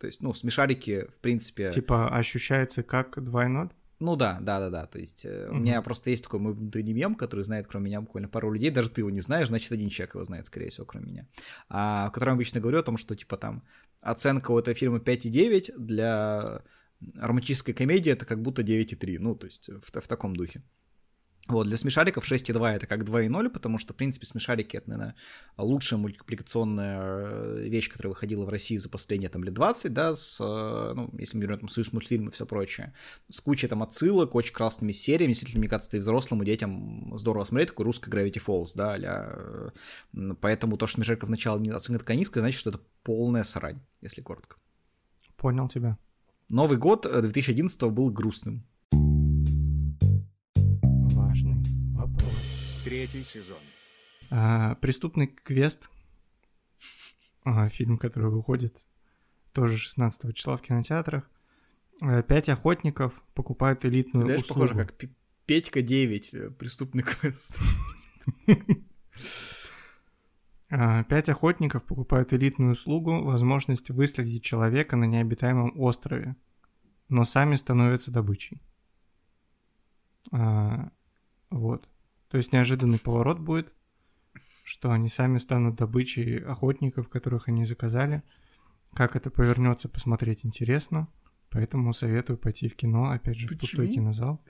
[0.00, 1.72] То есть, ну, смешарики, в принципе...
[1.72, 3.70] Типа ощущается как 2.0?
[4.00, 4.86] Ну да, да, да, да.
[4.86, 8.00] То есть э, у меня просто есть такой мой внутренний мем, который знает, кроме меня,
[8.00, 8.70] буквально пару людей.
[8.70, 11.28] Даже ты его не знаешь, значит, один человек его знает, скорее всего, кроме меня.
[11.68, 13.62] А, в котором обычно говорю о том, что типа там
[14.00, 16.62] оценка у этого фильма 5,9 для
[17.14, 19.16] романтической комедии это как будто 9,3.
[19.20, 20.62] Ну, то есть в, в таком духе.
[21.46, 25.14] Вот, для смешариков 6.2 это как 2.0, потому что, в принципе, смешарики это, наверное,
[25.58, 30.40] лучшая мультипликационная э, вещь, которая выходила в России за последние там лет 20, да, с,
[30.40, 32.94] э, ну, если мы берем там Союз мультфильм и все прочее,
[33.28, 37.44] с кучей там отсылок, очень классными сериями, действительно, мне кажется, и взрослым, и детям здорово
[37.44, 39.72] смотреть, такой русский Gravity Falls, да, а
[40.40, 44.22] поэтому то, что смешариков начало не оценка такая низкая, значит, что это полная срань, если
[44.22, 44.56] коротко.
[45.36, 45.98] Понял тебя.
[46.48, 48.64] Новый год 2011 был грустным.
[52.84, 53.58] Третий сезон.
[54.30, 55.88] А, преступный квест.
[57.44, 58.76] А, фильм, который выходит
[59.52, 61.30] тоже 16 числа в кинотеатрах.
[62.02, 64.60] А, пять охотников покупают элитную Знаешь, услугу.
[64.60, 64.94] похоже, как
[65.46, 67.58] Петька 9, э, преступный квест.
[70.70, 76.34] А, пять охотников покупают элитную услугу, возможность выследить человека на необитаемом острове,
[77.08, 78.60] но сами становятся добычей.
[80.32, 80.90] А,
[81.50, 81.88] вот.
[82.28, 83.72] То есть неожиданный поворот будет,
[84.64, 88.22] что они сами станут добычей охотников, которых они заказали.
[88.94, 91.08] Как это повернется, посмотреть интересно.
[91.50, 93.58] Поэтому советую пойти в кино, опять же, Почему?
[93.58, 94.40] в пустой кинозал.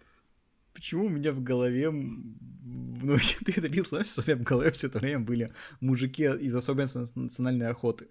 [0.72, 4.86] Почему у меня в голове, ну, ты это видел, знаешь, у меня в голове все
[4.88, 8.08] это время были мужики из особенностей национальной охоты.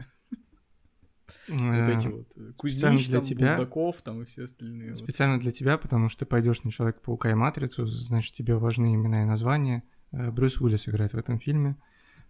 [1.48, 2.28] Вот эти вот.
[2.36, 3.56] э, Кузнич, для там, тебя.
[3.58, 4.90] Булдаков, там и все остальные.
[4.90, 4.98] вот.
[4.98, 9.24] Специально для тебя, потому что ты пойдешь на Человека-паука и Матрицу, значит, тебе важны имена
[9.24, 9.84] и названия.
[10.12, 11.76] Э, Брюс Уиллис играет в этом фильме,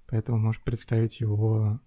[0.07, 1.79] поэтому можешь представить его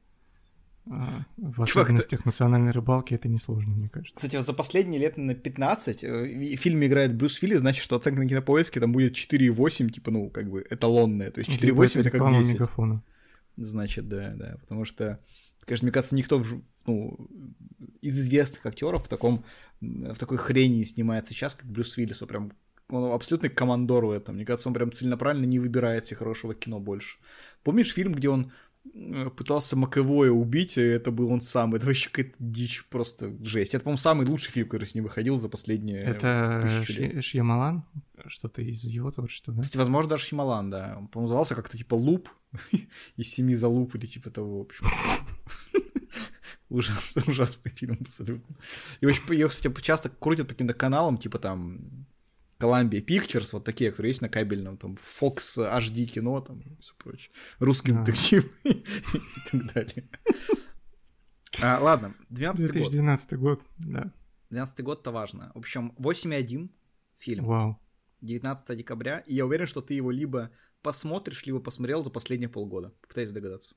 [0.87, 0.91] э,
[1.37, 4.15] в Чувак, особенностях национальной рыбалки, это несложно, мне кажется.
[4.15, 7.97] Кстати, вот за последние лет на 15 э, в фильме играет Брюс Уиллис, значит, что
[7.97, 11.31] оценка на кинопоиске там будет 4,8, типа, ну, как бы эталонная.
[11.31, 12.55] То есть 4,8 Либо это как реклама 10.
[12.55, 13.03] мегафона.
[13.57, 14.57] Значит, да, да.
[14.61, 15.19] Потому что,
[15.65, 17.17] конечно, мне кажется, никто в- ну,
[18.01, 19.45] из известных актеров в таком
[19.81, 22.23] в такой хрени не снимается сейчас, как Брюс Уиллис.
[22.23, 22.53] Он прям
[22.89, 24.37] он абсолютный командор в этом.
[24.37, 27.19] Мне кажется, он прям целенаправленно не выбирает себе хорошего кино больше.
[27.65, 28.53] Помнишь фильм, где он
[28.95, 31.75] э, пытался Маковое убить, и это был он сам.
[31.75, 33.75] Это вообще какая-то дичь, просто жесть.
[33.75, 36.63] Это, по-моему, самый лучший фильм, который с ним выходил за последние Это.
[36.87, 37.85] Шья- Шьямалан?
[38.29, 39.63] Что-то из его творчества, да?
[39.63, 40.95] Кстати, возможно, даже Хималан, да.
[40.97, 42.29] Он, по-моему, назывался как-то типа Луп
[43.17, 44.87] из семи за луп или типа того, в общем.
[46.69, 48.57] Ужас, ужасный фильм абсолютно.
[49.01, 52.07] И очень, ее, кстати, часто крутят по каким-то каналам, типа там
[52.59, 56.95] Columbia Pictures, вот такие, которые есть на кабельном, там Fox HD кино, там и все
[56.97, 57.31] прочее.
[57.59, 58.03] Русский Да.
[58.03, 58.85] детектив и
[59.51, 60.09] так далее.
[61.63, 62.73] А, ладно, 12 год.
[62.73, 64.13] 2012 год, да.
[64.51, 65.53] 12 год-то важно.
[65.55, 66.71] В общем, 8.1
[67.17, 67.45] фильм.
[67.45, 67.79] Вау.
[68.23, 70.51] 19 декабря, и я уверен, что ты его либо
[70.83, 72.91] посмотришь, либо посмотрел за последние полгода.
[73.03, 73.75] Попытайся догадаться.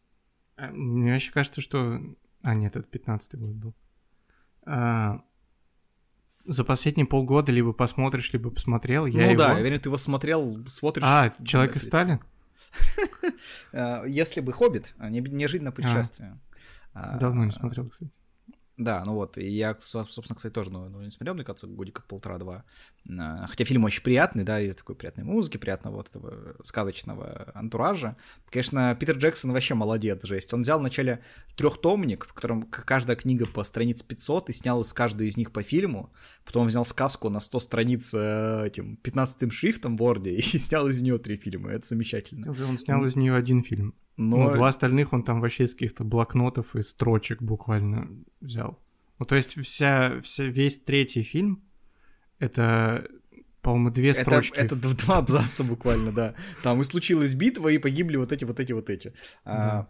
[0.55, 1.99] А, Мне вообще кажется, что...
[2.41, 3.73] А, нет, это 15 год был.
[4.65, 5.21] А,
[6.45, 9.05] За последние полгода либо посмотришь, либо посмотрел.
[9.05, 9.37] Я ну его...
[9.37, 11.03] да, я уверен, ты его смотрел, смотришь.
[11.05, 12.19] А, Человек из Стали?
[13.73, 16.39] А, Если бы «Хоббит», а, не- неожиданное путешествие.
[16.93, 18.11] А, Давно не смотрел, кстати.
[18.79, 21.67] Да, ну вот, и я, со- собственно, кстати, тоже ну, ну, не смотрел, мне кажется,
[21.67, 22.63] годика полтора-два.
[23.19, 28.15] А, Хотя фильм очень приятный, да, из такой приятной музыки, приятного вот этого сказочного антуража.
[28.49, 30.53] Конечно, Питер Джексон вообще молодец, жесть.
[30.53, 31.19] Он взял вначале
[31.57, 35.61] трехтомник, в котором каждая книга по страниц 500, и снял из каждой из них по
[35.61, 36.13] фильму.
[36.45, 41.01] Потом взял сказку на 100 страниц э, этим 15 шрифтом в Word и снял из
[41.01, 41.71] нее три фильма.
[41.71, 42.49] Это замечательно.
[42.49, 43.93] Он снял из нее один фильм.
[44.21, 48.09] Но Ну, два остальных он там вообще из каких-то блокнотов и строчек буквально
[48.41, 48.77] взял.
[49.17, 51.63] Ну, то есть вся, вся, весь третий фильм—
[52.39, 53.07] это,
[53.61, 54.57] по-моему, две это, строчки.
[54.57, 56.35] это два абзаца буквально, да.
[56.63, 59.13] Там и случилась битва, и погибли вот эти, вот эти, вот эти.
[59.45, 59.87] А, Да.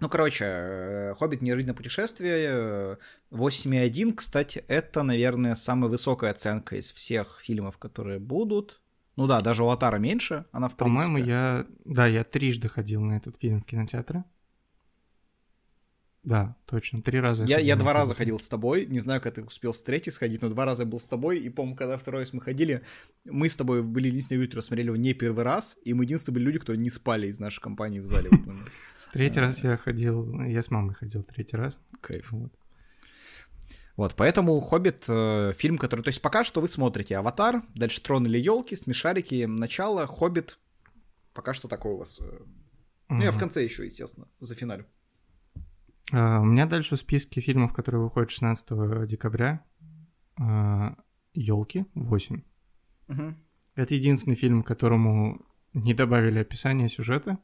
[0.00, 1.40] Ну, короче, э, «Хоббит.
[1.40, 2.48] Неожиданное путешествие».
[2.50, 2.96] э,
[3.30, 8.82] 8,1, кстати, это, наверное, самая высокая оценка из всех фильмов, которые будут.
[9.16, 11.04] Ну да, даже у «Аватара» меньше, она в принципе.
[11.04, 11.66] По-моему, я...
[11.84, 14.24] Да, я трижды ходил на этот фильм в кинотеатре.
[16.24, 17.44] Да, точно, три раза.
[17.44, 20.40] Я, я два раза ходил с тобой, не знаю, как ты успел с третьей сходить,
[20.40, 22.82] но два раза я был с тобой, и, по-моему, когда второй раз мы ходили,
[23.26, 26.36] мы с тобой были единственные люди, которые смотрели его не первый раз, и мы единственные
[26.36, 28.30] были люди, которые не спали из нашей компании в зале.
[29.12, 30.40] Третий раз я ходил...
[30.42, 31.78] Я с мамой ходил третий раз.
[32.00, 32.32] Кайф.
[32.32, 32.52] Вот.
[33.96, 36.02] Вот, поэтому «Хоббит» э, фильм, который...
[36.02, 40.58] То есть пока что вы смотрите «Аватар», дальше «Трон или елки», «Смешарики», начало, «Хоббит».
[41.32, 42.20] Пока что такое у вас.
[42.20, 42.38] э,
[43.08, 44.86] Ну, я в конце еще, естественно, за финалю.
[46.12, 49.64] А, У меня дальше в списке фильмов, которые выходят 16 декабря.
[51.34, 52.42] Елки 8.
[53.08, 53.36] Мгм.
[53.76, 57.38] Это единственный фильм, которому не добавили описание сюжета.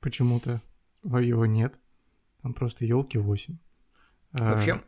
[0.00, 0.60] Почему-то
[1.02, 1.74] его нет.
[2.42, 3.58] Там просто елки 8.
[4.32, 4.82] А, Вообще,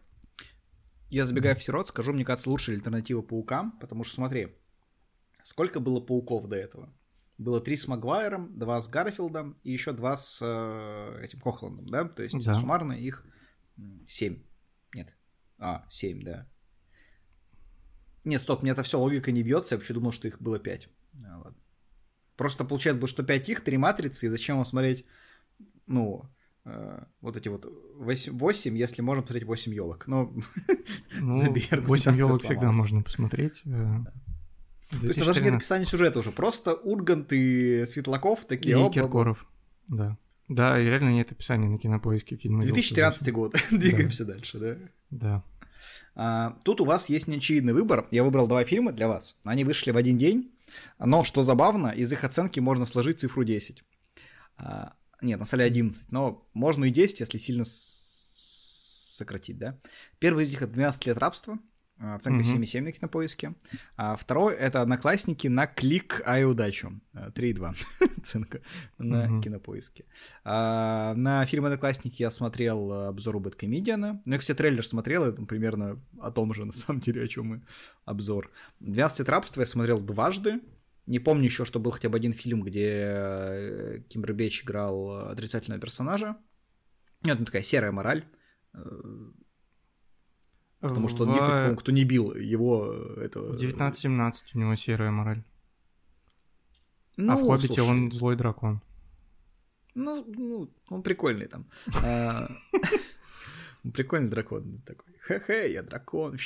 [1.10, 4.48] я забегая вперед, скажу, мне кажется, лучшая альтернатива паукам, потому что смотри,
[5.42, 6.92] Сколько было пауков до этого?
[7.38, 12.04] Было три с Магуайром, два с Гарфилдом и еще два с э, этим Кохландом, да?
[12.04, 12.54] То есть Да.
[12.54, 13.24] суммарно их
[14.06, 14.42] семь.
[14.94, 15.16] Нет.
[15.58, 16.46] А, семь, да.
[18.24, 20.88] Нет, стоп, мне это все логика не бьется, я вообще думал, что их было пять.
[21.24, 21.58] А, ладно.
[22.36, 25.06] Просто получается, что пять их, три матрицы, и зачем вам смотреть,
[25.86, 26.28] ну,
[27.20, 30.06] вот эти вот восемь, восемь, если можно посмотреть восемь елок.
[30.06, 30.33] Но
[31.20, 33.62] Ну, Забей, 8 аргументация елок всегда можно посмотреть.
[33.64, 33.70] э,
[34.90, 35.54] То есть даже нет 2013.
[35.56, 38.88] описания сюжета уже, просто Ургант и Светлаков такие...
[38.88, 38.90] И.
[38.90, 39.46] Киркоров,
[39.88, 40.16] да.
[40.48, 42.59] Да, реально нет описания на кинопоиске фильма.
[42.64, 44.76] «Елки 2013 год, двигаемся дальше, да?
[45.11, 45.44] Да.
[46.16, 48.06] А, тут у вас есть неочевидный выбор.
[48.11, 49.37] Я выбрал два фильма для вас.
[49.44, 50.50] Они вышли в один день.
[50.98, 53.83] Но, что забавно, из их оценки можно сложить цифру 10.
[54.59, 56.11] А, нет, на деле 11.
[56.12, 59.78] Но можно и 10, если сильно сократить, да?
[60.18, 61.59] Первый из них это 12 лет рабства.
[62.02, 62.62] а, Оценка Мгм.
[62.62, 63.54] 7,7 на кинопоиске.
[63.96, 66.98] А второй это одноклассники на клик а и удачу.
[67.12, 67.74] А, 3,2
[68.18, 68.62] оценка
[68.96, 70.06] на кинопоиске.
[70.42, 74.22] А, на фильм Одноклассники я смотрел э, обзор у Бэткомедиана.
[74.24, 77.46] Ну, я, кстати, трейлер смотрел, это примерно о том же, на самом деле, о чем
[77.46, 77.62] мы
[78.06, 78.50] обзор.
[78.80, 80.61] 12 лет рабства я смотрел дважды.
[81.10, 85.80] Не помню еще, что был хотя бы один фильм, где э, Кимбербэтч играл э, отрицательного
[85.80, 86.36] персонажа.
[87.24, 88.24] Нет, ну такая серая мораль.
[88.74, 88.80] Э,
[90.78, 91.32] Потому что он в...
[91.32, 93.52] единственный, кто не бил его этого...
[93.52, 95.42] в 19-17 у него серая мораль.
[97.16, 98.80] Ну, а в «Хоббите» слушай, он злой дракон.
[99.96, 101.66] Ну, ну, он прикольный там.
[102.04, 102.48] А,
[103.94, 105.12] Прикольный дракон такой.
[105.26, 106.38] Хе-хе, я дракон.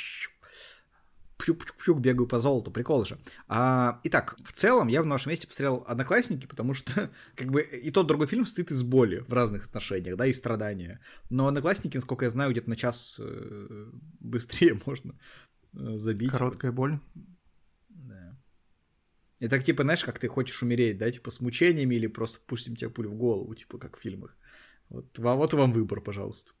[1.37, 3.19] Пью-пью-пью, бегаю по золоту, прикол же.
[3.47, 7.61] А, итак, в целом я бы на вашем месте посмотрел «Одноклассники», потому что как бы
[7.61, 11.01] и тот другой фильм стоит из боли в разных отношениях, да, и страдания.
[11.29, 15.13] Но «Одноклассники», насколько я знаю, где-то на час э, быстрее можно
[15.73, 16.31] э, забить.
[16.31, 16.99] Короткая боль.
[17.89, 18.37] Да.
[19.49, 22.89] Так, типа, знаешь, как ты хочешь умереть, да, типа, с мучениями или просто пустим тебе
[22.89, 24.37] пулю в голову, типа, как в фильмах.
[24.89, 26.51] Вот, вот вам выбор, пожалуйста.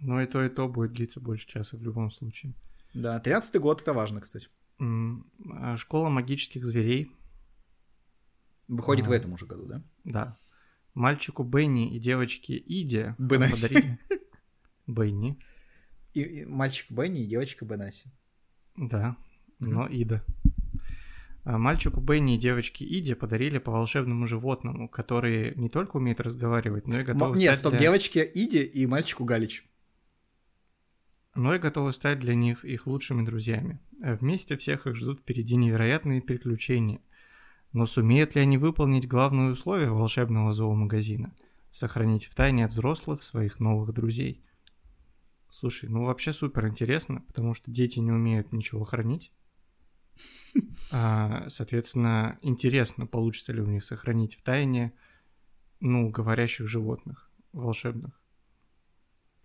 [0.00, 2.54] Но и то, и то будет длиться больше часа в любом случае.
[2.98, 4.48] Да, 13-й год, это важно, кстати.
[4.80, 7.10] А, Школа магических зверей.
[8.66, 9.10] Выходит А.
[9.10, 9.82] в этом уже году, да?
[10.04, 10.36] Да.
[10.94, 13.62] Мальчику Бенни и девочке Иде Бенаси.
[13.68, 13.98] подарили...
[14.86, 15.38] Бенни,
[16.14, 18.10] И, и мальчик Бенни и девочка Бенаси.
[18.76, 19.16] да,
[19.58, 20.24] но Ида.
[21.44, 26.86] А Мальчику Бенни и девочке Иде подарили по волшебному животному, который не только умеет разговаривать,
[26.86, 27.80] но и готов М- Нет, стоп, для...
[27.80, 29.67] девочке Иде и мальчику Галич.
[31.38, 33.78] Но и готовы стать для них их лучшими друзьями.
[34.02, 37.00] А вместе всех их ждут впереди невероятные приключения.
[37.72, 41.32] Но сумеют ли они выполнить главное условие волшебного зоомагазина?
[41.70, 44.44] Сохранить в тайне от взрослых своих новых друзей.
[45.48, 49.32] Слушай, ну вообще супер интересно, потому что дети не умеют ничего хранить.
[50.90, 54.94] А, соответственно, интересно, получится ли у них сохранить в тайне,
[55.80, 58.18] ну, говорящих животных волшебных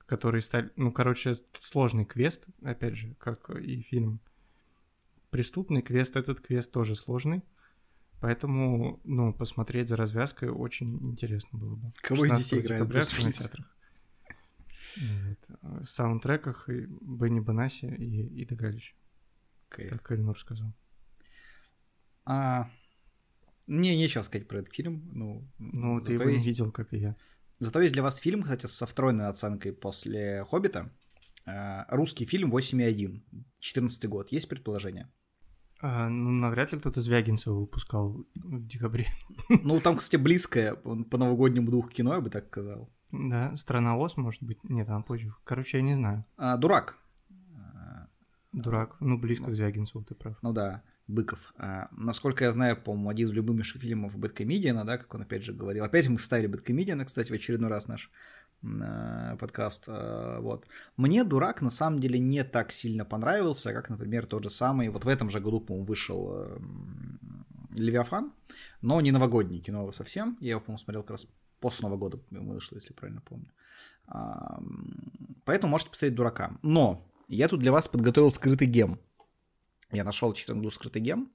[0.06, 0.72] которые стали...
[0.76, 4.20] Ну, короче, сложный квест, опять же, как и фильм.
[5.30, 7.42] Преступный квест, этот квест тоже сложный.
[8.20, 11.92] Поэтому, ну, посмотреть за развязкой очень интересно было бы.
[12.02, 13.76] Кого из 16 детей Брюс в кинотеатрах.
[15.02, 15.84] Вот.
[15.84, 18.96] В саундтреках и Бенни Банаси и Ида Галич,
[19.72, 19.90] Окей.
[19.90, 20.72] как Эльнур сказал.
[22.26, 22.70] А,
[23.68, 25.10] Мне нечего сказать про этот фильм.
[25.14, 27.16] Ну, Ну, ты его не есть- видел, как и я.
[27.64, 30.92] Зато есть для вас фильм, кстати, со встроенной оценкой после «Хоббита».
[31.46, 33.22] Э, Русский фильм 8,1.
[33.60, 34.34] 14 год.
[34.34, 35.10] Есть предположение?
[35.82, 39.08] А, ну, навряд ли кто-то Звягинцева выпускал в декабре.
[39.50, 42.90] Ну, там, кстати, близкое по новогоднему духу кино, я бы так сказал.
[43.14, 44.62] Да, Страна Оз, может быть.
[44.66, 45.34] Нет, там позже.
[45.46, 46.26] Короче, я не знаю.
[46.36, 46.98] А, «Дурак».
[48.52, 48.98] Дурак.
[49.00, 50.38] Ну, близко к Звягинцеву, ты прав.
[50.42, 51.54] Ну да, Быков.
[51.58, 55.54] А, насколько я знаю, по-моему, один из любимейших фильмов Бэткомедиана, да, как он опять же
[55.54, 55.84] говорил.
[55.84, 58.10] Опять мы вставили Бэткомедиана, кстати, в очередной раз наш
[58.64, 59.86] э, подкаст.
[59.88, 60.66] э, вот.
[60.98, 65.04] Мне «Дурак» на самом деле не так сильно понравился, как, например, тот же самый, вот
[65.04, 66.60] в этом же году, по-моему, вышел э,
[67.76, 68.32] «Левиафан»,
[68.82, 70.38] но не новогодний кино совсем.
[70.40, 71.28] Я его, по-моему, смотрел как раз
[71.60, 73.52] после Нового года вышло, если правильно помню.
[74.08, 74.62] А,
[75.46, 76.58] поэтому можете посмотреть «Дурака».
[76.62, 79.00] Но я тут для вас подготовил скрытый гем.
[79.94, 81.32] Я нашел в 14 году скрытый гем.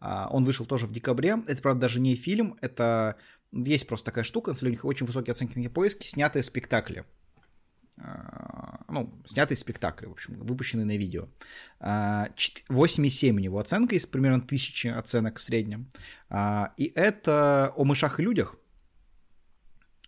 [0.00, 1.42] А, Он вышел тоже в декабре.
[1.46, 3.16] Это, правда, даже не фильм, это
[3.52, 7.04] есть просто такая штука, у них очень высокие оценки на поиске, снятые спектакли.
[7.98, 11.28] А, Ну, снятые спектакли, в общем, выпущенные на видео.
[11.80, 15.88] А, чет- 8,7 у него оценка, из примерно тысячи оценок в среднем.
[16.28, 18.56] А, И это о мышах и людях.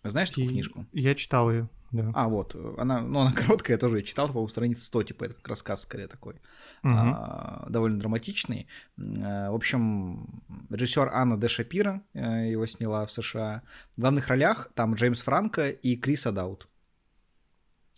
[0.03, 0.85] Знаешь такую И книжку?
[0.93, 1.67] Я читал ее.
[1.91, 2.11] Да.
[2.13, 5.35] А, вот, она, ну, она короткая, я тоже ее читал, по-моему, страниц 100, типа, это
[5.35, 6.35] как рассказ скорее такой,
[6.83, 7.13] Мгм.
[7.15, 8.67] а, довольно драматичный.
[8.97, 13.61] Э, В общем, режиссер Анна Де Шапира э, его сняла в США.
[13.95, 16.67] В главных ролях там Джеймс Франко и Крис Адаут.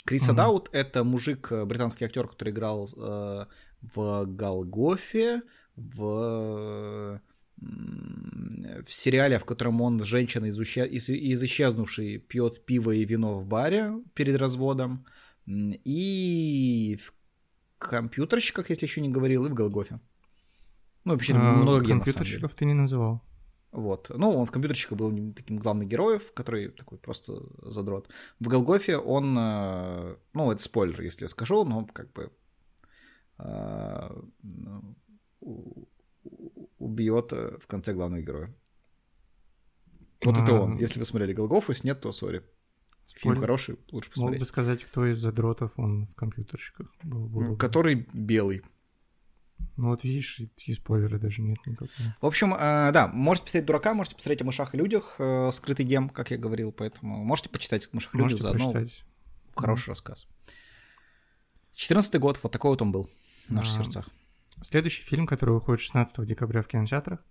[0.06, 0.32] Крис Мгм.
[0.32, 3.46] Адаут— это мужик, э, британский актер, который играл э,
[3.82, 5.42] в Голгофе,
[5.76, 7.20] в,
[7.60, 13.46] в сериале, в котором он с женщиной из, из, исчезнувшей пьет пиво и вино в
[13.46, 15.06] баре перед разводом,
[15.46, 17.14] и в
[17.78, 20.00] компьютерщиках, если еще не говорил, и в Голгофе.
[21.04, 21.94] Ну, вообще, А, много где.
[21.94, 23.22] Компьютерщиков ты не называл.
[23.72, 24.10] Вот.
[24.10, 28.10] Ну, он в компьютерщиках был таким главным героев, который такой просто задрот.
[28.40, 32.32] В Голгофе он, э, ну, это спойлер, если я скажу, но как бы
[33.40, 34.10] э,
[34.42, 34.96] ну,
[36.80, 38.54] убьет э, в конце главного героя.
[40.24, 40.62] Вот это А.
[40.62, 40.78] он.
[40.78, 42.40] Если вы смотрели Голгофу, если нет, то сори.
[42.40, 43.40] Фильм Спойлер.
[43.42, 44.40] хороший, лучше Мог посмотреть.
[44.42, 47.28] бы сказать, кто из задротов он в компьютерщиках был.
[47.28, 47.58] бы М, удобно.
[47.58, 48.62] Который белый.
[49.76, 51.90] Ну вот видишь, и, спойлера даже нет никакого.
[52.22, 55.86] В общем, э, да, можете посмотреть дурака, можете посмотреть о мышах и людях, э, скрытый
[55.86, 58.72] гем, как я говорил, поэтому можете почитать о мышах и людях заодно.
[58.72, 59.04] прочитать.
[59.56, 60.28] Хороший рассказ.
[61.74, 63.10] 14 год, вот такой вот он был
[63.48, 64.10] в наших А, сердцах.
[64.62, 67.24] Следующий фильм, который выходит 16 декабря в кинотеатрах,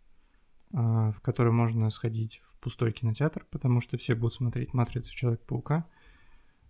[0.73, 5.87] а, в который можно сходить в пустой кинотеатр, потому что все будут смотреть «Матрицу Человека-паука»,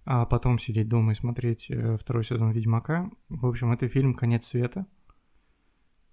[0.05, 3.11] а потом сидеть дома и смотреть э, второй сезон «Ведьмака».
[3.29, 4.87] В общем, это фильм «Конец света».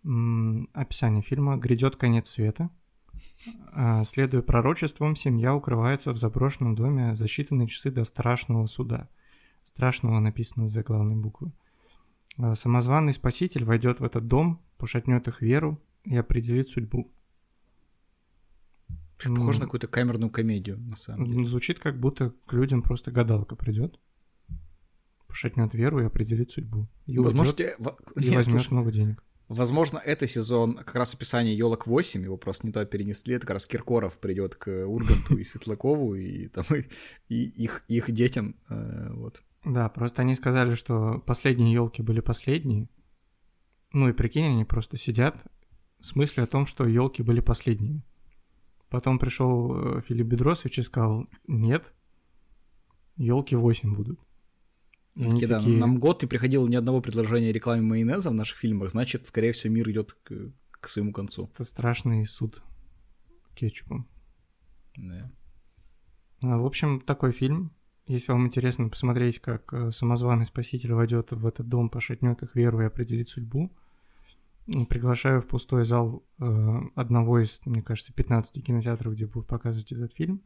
[0.04, 2.70] Описание фильма «Грядет конец света».
[3.72, 9.10] А, Следуя пророчествам, семья укрывается в заброшенном доме за считанные часы до страшного суда.
[9.64, 11.52] Страшного написано за главной буквы.
[12.38, 17.12] А, Самозваный спаситель войдет в этот дом, пошатнет их веру и определит судьбу.
[19.24, 21.46] Похоже на какую-то камерную комедию, на самом деле.
[21.46, 24.00] Звучит как будто к людям просто гадалка придет,
[25.28, 26.90] пошатнет веру и определит судьбу.
[27.06, 27.76] И Вот уйдет, можете...
[28.16, 29.24] и Нет, возьмет слушай, много денег.
[29.48, 33.56] Возможно, это сезон как раз описание елок 8, его просто не то перенесли, это как
[33.56, 36.86] раз Киркоров придет к Урганту и Светлакову, и, там, и,
[37.30, 38.56] и их, их детям.
[38.70, 39.44] э, вот.
[39.66, 42.90] Да, просто они сказали, что последние елки были последние.
[43.94, 45.46] Ну и прикинь, они просто сидят
[46.00, 48.04] с мыслью о том, что елки были последними.
[48.90, 51.94] Потом пришел э, Филипп Бедросович и сказал, нет,
[53.16, 54.20] елки 8 будут.
[55.16, 58.34] И Такие, да, такие, Нам год не приходило ни одного предложения о рекламе майонеза в
[58.34, 61.44] наших фильмах, значит, скорее всего, мир идет к, к своему концу.
[61.44, 62.64] это страшный суд
[63.56, 64.08] кетчупом.
[64.98, 65.32] Да.
[66.42, 67.72] А, В общем, такой фильм.
[68.06, 72.82] Если вам интересно посмотреть, как э, самозваный спаситель войдет в этот дом, пошатнет их веру
[72.82, 73.72] и определит судьбу,
[74.90, 80.14] приглашаю в пустой зал э, одного из, мне кажется, 15 кинотеатров, где будут показывать этот
[80.14, 80.42] фильм,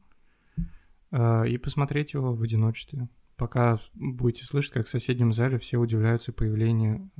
[1.12, 3.10] э, и посмотреть его в одиночестве.
[3.38, 7.12] Пока будете слышать, как в соседнем зале все удивляются появлению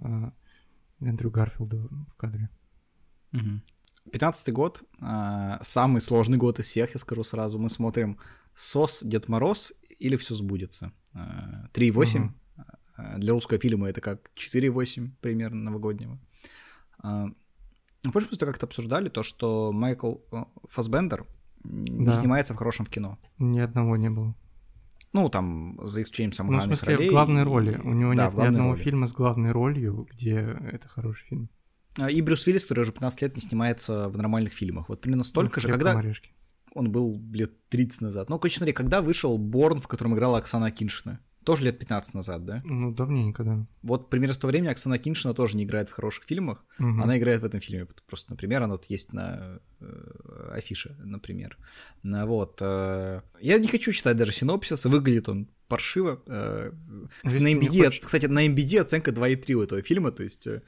[1.00, 1.78] Эндрю Гарфилда
[2.08, 2.50] в кадре.
[3.32, 3.62] Мгм.
[4.12, 4.82] 15 год,
[5.62, 7.60] самый сложный год из всех, я скажу сразу.
[7.60, 8.18] Мы смотрим
[8.56, 10.92] «СОС Дед Мороз» или «Все сбудется».
[11.14, 12.20] А, 3,8.
[12.20, 12.36] Мгм.
[12.98, 16.20] А, Для русского фильма это как 4,8 примерно новогоднего.
[17.00, 17.28] А,
[18.04, 21.26] В прошлом выпуске как-то обсуждали то, что Майкл э, Фассбендер
[21.64, 22.12] не Да.
[22.12, 23.18] снимается в хорошем в кино.
[23.40, 24.36] Ни одного не было.
[25.14, 27.08] Ну, там, за исключением Ну, в смысле, ролей.
[27.10, 27.80] в главной роли.
[27.84, 28.84] У него Да, нет ни одного роли.
[28.84, 30.36] фильма с главной ролью, где
[30.72, 31.50] это хороший фильм.
[32.12, 34.90] И Брюс Уиллис, который уже 15 лет не снимается в нормальных фильмах.
[34.90, 35.86] Вот примерно столько Ну, же, «В когда...
[35.94, 36.30] «Крепком орешке».
[36.78, 38.30] Он был лет 30 назад.
[38.30, 41.20] Ну, короче, смотри, когда вышел Борн, в котором играла Оксана Киншина?
[41.44, 42.62] Тоже лет 15 назад, да?
[42.66, 43.66] Ну, давненько, да.
[43.82, 46.66] Вот примерно с того времени Оксана Киншина тоже не играет в хороших фильмах.
[46.78, 47.02] Мгм.
[47.02, 47.88] Она играет в этом фильме.
[48.06, 51.58] Просто, например, она вот есть на э, афише, например.
[52.04, 52.58] Ну, вот.
[52.62, 56.22] э, я не хочу читать даже синопсис, выглядит он паршиво.
[56.28, 56.72] Э,
[57.24, 60.62] Если на MBD, кстати, на MBD оценка 2,3 у этого фильма, то есть э,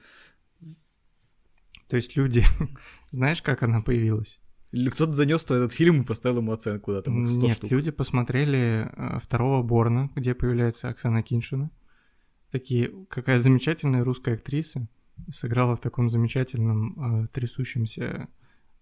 [1.89, 2.43] То есть люди...
[3.11, 4.39] Знаешь, как она появилась?
[4.71, 7.71] Или кто-то занес то этот фильм и поставил ему оценку, да, там 100 Нет, штук.
[7.71, 11.71] люди посмотрели э, второго Борна, где появляется Оксана Киншина.
[12.51, 14.87] Такие, какая замечательная русская актриса.
[15.31, 18.27] Сыграла в таком замечательном э, трясущемся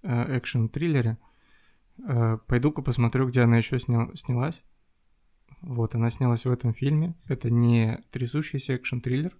[0.03, 1.17] э, экшн-триллере.
[2.07, 4.61] Э, Пойду-ка посмотрю, где она еще сня- снялась.
[5.61, 7.15] Вот, она снялась в этом фильме.
[7.25, 9.35] Это не трясущийся экшн-триллер.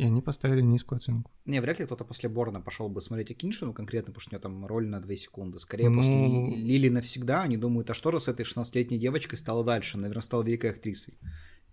[0.00, 1.30] И они поставили низкую оценку.
[1.44, 4.40] Не, вряд ли кто-то после Борна пошел бы смотреть Акиншину конкретно, потому что у нее
[4.40, 5.58] там роль на 2 секунды.
[5.58, 9.62] Скорее, Ну- после Лили навсегда они думают, а что раз с этой 16-летней девочкой стало
[9.62, 9.98] дальше?
[9.98, 11.18] Наверное, стала великой актрисой.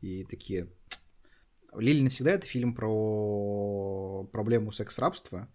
[0.02, 0.68] И такие...
[1.74, 5.48] Лили навсегда это фильм про проблему секс-рабства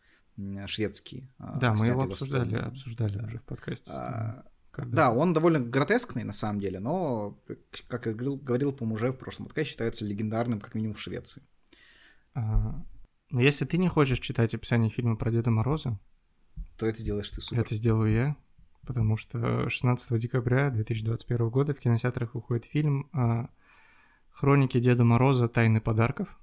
[0.66, 1.28] шведский.
[1.38, 2.66] а, Да, мы его обсуждали, Эстонии.
[2.68, 3.26] обсуждали Да.
[3.26, 3.90] уже в подкасте.
[3.90, 4.96] А, Когда...
[4.96, 7.38] Да, он довольно гротескный на самом деле, но,
[7.88, 11.42] как я говорил, говорил по-моему, уже в прошлом подкасте, считается легендарным, как минимум в Швеции.
[12.35, 15.99] Но если ты не хочешь читать описание фильма про Деда Мороза,
[16.76, 17.62] то это сделаешь ты, супер.
[17.62, 18.37] Это сделаю я,
[18.87, 23.49] потому что 16 декабря 2021 года в кинотеатрах выходит фильм а,
[24.30, 25.49] «Хроники Деда Мороза.
[25.49, 26.39] Тайны подарков».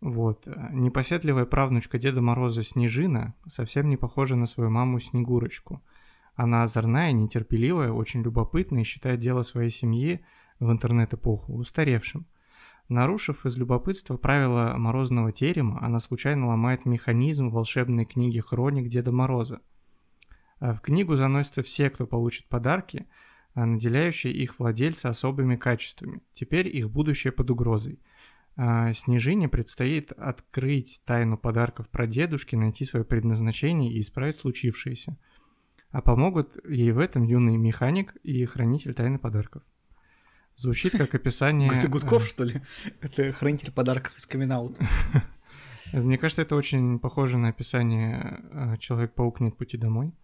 [0.00, 0.48] Вот.
[0.72, 5.80] Непоседливая правнучка Деда Мороза Снежина совсем не похожа на свою маму Снегурочку.
[6.34, 10.24] Она озорная, нетерпеливая, очень любопытная и считает дело своей семьи
[10.58, 12.26] в интернет-эпоху устаревшим.
[12.88, 19.60] Нарушив из любопытства правила морозного терема, она случайно ломает механизм волшебной книги «Хроник Деда Мороза».
[20.60, 23.06] В книгу заносятся все, кто получит подарки,
[23.54, 26.22] наделяющие их владельца особыми качествами.
[26.34, 28.00] Теперь их будущее под угрозой–
[28.54, 35.16] а, Снежине предстоит открыть тайну подарков про дедушки, найти свое предназначение и исправить случившееся.
[35.90, 39.62] А помогут ей в этом юный механик и хранитель тайны подарков.
[40.56, 41.70] Звучит как описание...
[41.72, 42.60] Это Гудков, что ли?
[43.00, 44.52] Это хранитель подарков из камин
[45.92, 50.14] Мне кажется, это очень похоже на описание а, «Человек-паук нет пути домой».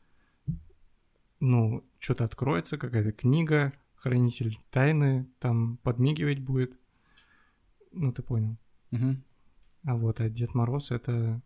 [1.41, 6.73] Ну, что-то откроется, какая-то книга, хранитель тайны, там подмигивать будет.
[7.93, 8.57] Ну, ты понял.
[8.93, 9.17] Угу.
[9.85, 11.41] А вот, а Дед Мороз это...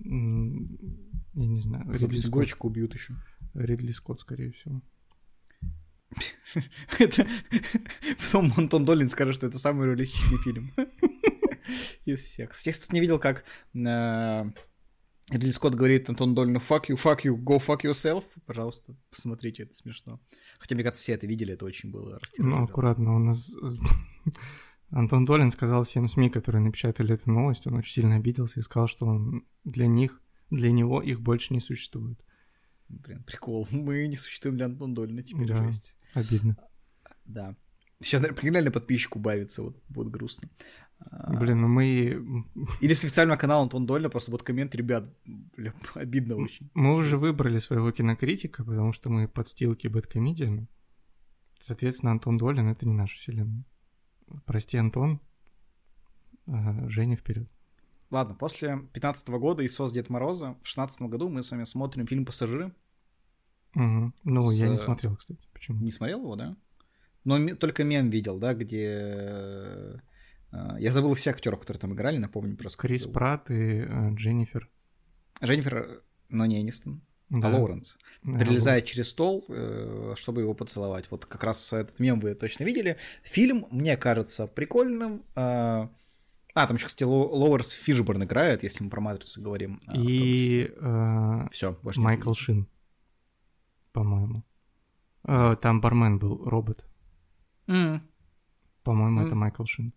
[0.00, 1.90] Я не знаю.
[1.92, 3.14] Ридли Снегурочку убьют еще.
[3.54, 4.82] Ридли Скотт, скорее всего.
[6.98, 7.26] Это...
[8.18, 10.72] Потом Антон Долин скажет, что это самый реалистичный фильм.
[12.04, 12.54] Из всех.
[12.54, 13.44] Если кто-то не видел, как
[13.74, 14.44] э,
[15.30, 19.74] Ридли Скотт говорит Антон Долину fuck you, fuck you, go fuck yourself, пожалуйста, посмотрите, это
[19.74, 20.20] смешно.
[20.58, 23.52] Хотя, мне кажется, все это видели, это очень было Ну, аккуратно, у нас
[24.90, 28.86] Антон Долин сказал всем СМИ, которые напечатали эту новость, он очень сильно обиделся и сказал,
[28.86, 32.20] что он для них, для него их больше не существует.
[32.88, 33.66] Блин, прикол.
[33.72, 35.96] Мы не существуем для Антона Долина теперь да, жесть.
[36.14, 36.56] Обидно.
[37.24, 37.56] Да.
[38.00, 40.48] Сейчас, наверное, реально подписчик убавится, вот будет грустно.
[41.28, 42.44] Блин, ну мы...
[42.80, 46.70] Или с официального канала Антон Долина просто вот коммент, ребят, бля, обидно очень.
[46.74, 50.68] Мы уже выбрали своего кинокритика, потому что мы подстилки бэткомедианы.
[51.58, 53.64] Соответственно, Антон Долин— это не наша вселенная.
[54.44, 55.20] Прости, Антон.
[56.46, 57.50] Женя вперед.
[58.10, 62.06] Ладно, после 15 года и сос Дед Мороза в 16 году мы с вами смотрим
[62.06, 62.72] фильм «Пассажиры».
[63.74, 64.12] Угу.
[64.24, 64.54] Ну, с...
[64.54, 65.40] я не смотрел, кстати.
[65.66, 65.84] Почему?
[65.84, 66.56] Не смотрел его, да?
[67.24, 68.86] Но только мем видел, да, где...
[70.52, 72.78] Э, я забыл всех актеров, которые там играли, напомню просто.
[72.78, 74.70] Крис Пратт и э, Дженнифер.
[75.42, 77.48] Дженнифер, но не Энистон да.
[77.48, 78.86] Лоуренс, да, перелезает да.
[78.86, 81.10] через стол, э, чтобы его поцеловать.
[81.10, 82.96] Вот как раз этот мем вы точно видели.
[83.24, 85.24] Фильм, мне кажется, прикольным.
[85.34, 85.90] А,
[86.54, 89.82] а там еще, кстати, Лоуренс Фишборн играет, если мы про Матрицу говорим.
[89.88, 92.68] А, И э, все, больше Майкл Шин,
[93.92, 94.44] по-моему.
[95.26, 96.86] Э, там бармен был, робот.
[97.66, 98.00] Mm.
[98.82, 99.26] По-моему, mm.
[99.26, 99.92] это Майкл Шин.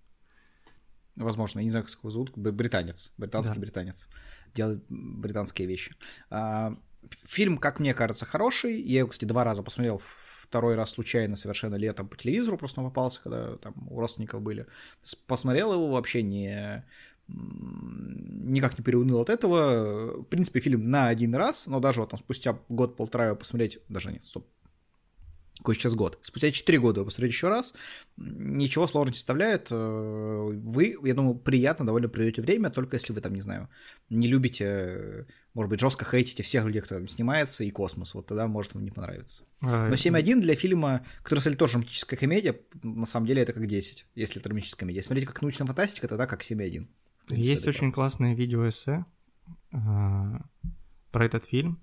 [1.15, 3.61] Возможно, я не знаю, как его зовут, британец, британский да.
[3.61, 4.07] британец,
[4.53, 5.95] делает британские вещи.
[6.29, 6.77] А,
[7.25, 8.81] Фильм, как мне кажется, хороший.
[8.81, 10.01] Я его, кстати, два раза посмотрел.
[10.41, 14.65] Второй раз случайно совершенно летом по телевизору просто попался, когда там у родственников были.
[15.27, 16.83] Посмотрел его вообще не
[17.27, 20.21] никак не переуныл от этого.
[20.21, 24.11] В принципе, фильм на один раз, но даже вот там спустя год-полтора его посмотреть, даже
[24.11, 24.47] нет, стоп,
[25.59, 26.17] какой сейчас год.
[26.21, 27.73] Спустя 4 года посмотреть еще раз,
[28.15, 29.67] ничего сложного не составляет.
[29.69, 33.69] Э, вы, я думаю, приятно довольно проведете время, только если вы там, не знаю,
[34.09, 38.13] не любите, может быть, жестко хейтите всех людей, кто там снимается, и космос.
[38.13, 39.43] Вот тогда может вам не понравиться.
[39.61, 43.67] А, Но 7.1 для фильма, который, кстати, тоже романтическая комедия, на самом деле это как
[43.67, 45.03] 10, если это романтическая комедия.
[45.03, 46.87] Смотрите, как научная фантастика, тогда как 7.1.
[47.31, 49.05] Есть очень классное видео-эссе
[49.73, 50.41] а,
[51.11, 51.81] про этот фильм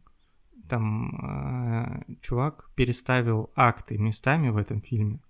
[0.68, 5.20] там э, чувак переставил акты местами в этом фильме.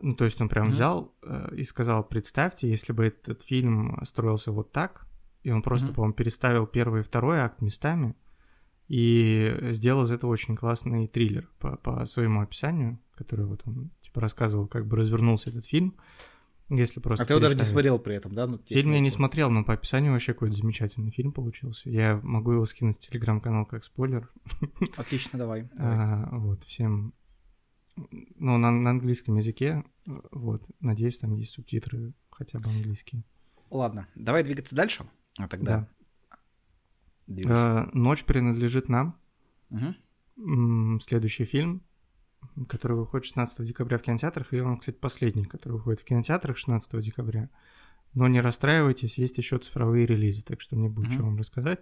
[0.00, 0.72] Ну, то есть он прям mm-hmm.
[0.72, 5.06] взял э, и сказал, представьте, если бы этот фильм строился вот так,
[5.42, 5.94] и он просто, mm-hmm.
[5.94, 8.14] по-моему, переставил первый и второй акт местами,
[8.88, 14.20] и сделал из этого очень классный триллер по, по своему описанию, который вот он, типа,
[14.20, 15.96] рассказывал, как бы развернулся этот фильм.
[16.70, 18.46] Если просто а ты его даже не смотрел при этом, да?
[18.46, 21.88] Ну, фильм я не смотрел, но по описанию вообще какой-то замечательный фильм получился.
[21.88, 24.30] Я могу его скинуть в телеграм-канал как спойлер.
[24.96, 25.68] Отлично, давай.
[25.78, 27.14] А, вот, всем...
[27.96, 29.82] Ну, на, на английском языке,
[30.30, 30.62] вот.
[30.80, 33.24] Надеюсь, там есть субтитры хотя бы английские.
[33.70, 35.08] Ладно, давай двигаться дальше.
[35.38, 35.88] А тогда...
[37.26, 37.42] Да.
[37.46, 39.18] А, «Ночь принадлежит нам».
[39.70, 41.00] Угу.
[41.00, 41.82] Следующий фильм
[42.68, 47.00] который выходит 16 декабря в кинотеатрах, и он, кстати, последний, который выходит в кинотеатрах 16
[47.00, 47.50] декабря.
[48.14, 51.14] Но не расстраивайтесь, есть еще цифровые релизы, так что мне будет mm-hmm.
[51.14, 51.80] что вам рассказать.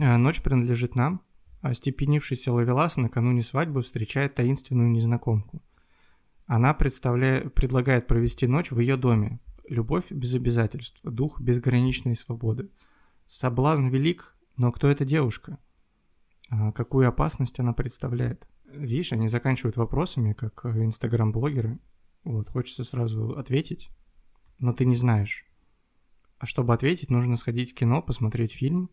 [0.00, 1.22] Э, Ночь принадлежит нам.
[1.62, 5.62] Остепенившийся Лавелас накануне свадьбы встречает таинственную незнакомку.
[6.46, 9.40] Она предлагает провести ночь в ее доме.
[9.68, 12.70] Любовь без обязательств, дух безграничной свободы.
[13.26, 15.58] Соблазн велик, но кто эта девушка?
[16.48, 18.48] А какую опасность она представляет?
[18.72, 21.78] Видишь, они заканчивают вопросами, как инстаграм-блогеры.
[22.24, 23.90] Вот, хочется сразу ответить,
[24.58, 25.46] но ты не знаешь.
[26.38, 28.90] А чтобы ответить, нужно сходить в кино, посмотреть фильм,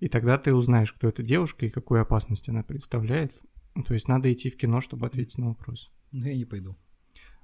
[0.00, 3.32] и тогда ты узнаешь, кто эта девушка и какую опасность она представляет.
[3.74, 5.90] Ну, то есть надо идти в кино, чтобы ответить на вопрос.
[6.12, 6.76] Ну, я не пойду.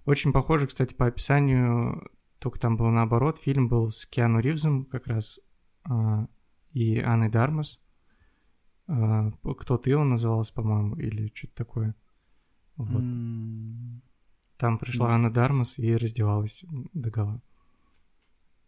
[0.05, 3.38] Очень похоже, кстати, по описанию, только там было наоборот.
[3.38, 5.40] Фильм был с Киану Ривзом как раз
[5.84, 6.28] а,
[6.72, 7.80] и Анной Дармас.
[8.87, 11.95] А, Кто ты он назывался, по-моему, или что-то такое.
[12.76, 13.01] Вот.
[13.01, 14.03] М,
[14.57, 17.43] Там пришла Анна Дармас и раздевалась до гола.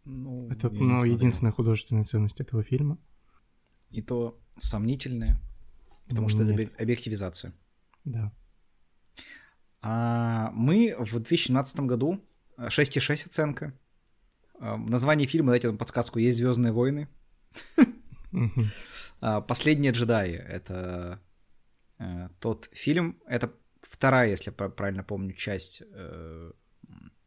[0.05, 2.97] Ну, Это ну, единственная художественная ценность этого фильма.
[3.91, 5.39] И то сомнительное,
[6.07, 6.71] потому что это Нет.
[6.71, 7.53] объ- объективизация.
[8.05, 8.31] Да.
[9.81, 12.21] А мы в 2017 году,
[12.57, 13.73] э, 6,6 оценка.
[14.59, 17.07] А, В названии фильма, дайте вам подсказку, есть «Звездные войны».
[19.19, 21.19] А, «Последние джедаи»— это
[21.99, 26.51] э, тот фильм, это вторая, если я пра- правильно помню, часть э,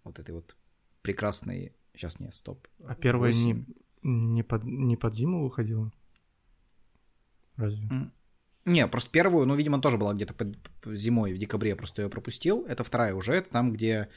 [0.05, 0.57] вот этой вот
[1.03, 1.75] прекрасной...
[1.95, 2.69] Сейчас нет, стоп.
[2.87, 3.67] А первая не,
[4.03, 5.91] не, под, не под зиму выходила?
[7.57, 8.11] Разве?
[8.65, 10.59] Не, просто первую, ну, видимо, тоже была где-то под-
[10.97, 12.65] зимой, в декабре, просто ее пропустил.
[12.67, 14.09] Это вторая уже, это там, где...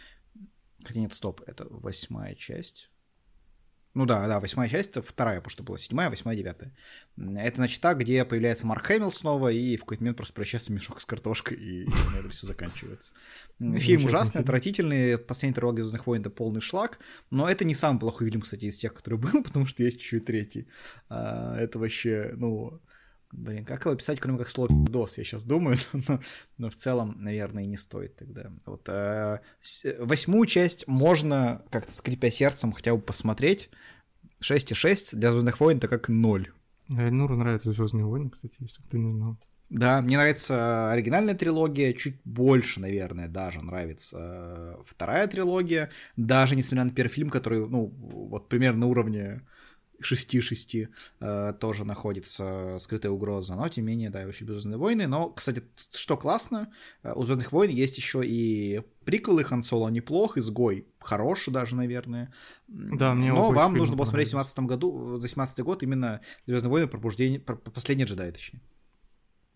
[0.84, 2.92] Хотя нет, стоп, это восьмая часть.
[3.94, 6.74] Ну да, да, восьмая часть, вторая, потому что была седьмая, восьмая, девятая.
[7.16, 10.76] Это, значит, та, где появляется Марк Хэмилл снова, и в какой-то момент просто превращается в
[10.76, 13.14] мешок с картошкой, и на этом все заканчивается.
[13.60, 16.98] Фильм ужасный, отвратительный, последняя трилогия «Звездных войн»— это полный шлак,
[17.30, 20.18] но это не самый плохой фильм, кстати, из тех, который был, потому что есть еще
[20.18, 20.68] и третий.
[21.10, 22.82] А, Это вообще, ну,
[23.34, 25.78] Блин, как его описать, кроме как слова «пиздос», я сейчас думаю,
[26.08, 26.20] но,
[26.58, 28.52] но в целом, наверное, и не стоит тогда.
[28.66, 29.40] Вот, э,
[30.00, 33.70] восьмую часть можно, как-то скрипя сердцем, хотя бы посмотреть.
[34.42, 36.52] 6,6 для «Звездных войн» это как ноль.
[36.90, 39.38] Эльнуру нравятся Звездные войны, кстати, если кто не знал.
[39.70, 46.84] Да, мне нравится оригинальная трилогия, чуть больше, наверное, даже нравится э, вторая трилогия, даже несмотря
[46.84, 49.42] на первый фильм, который, ну, вот примерно на уровне
[50.04, 50.90] 6-6
[51.20, 55.08] э, тоже находится скрытая угроза, но тем не менее, да, я очень Звездные войны.
[55.08, 56.72] Но, кстати, что классно,
[57.04, 62.34] э, у Звездных войн есть еще и приквелы Хан Соло неплох, изгой хороший даже, наверное.
[62.68, 64.52] Да, мне Но вам нужно было смотреть в понравились.
[64.54, 68.62] 17 году, за 17 год именно Звездные войны пробуждение, про- последний джедай, точнее.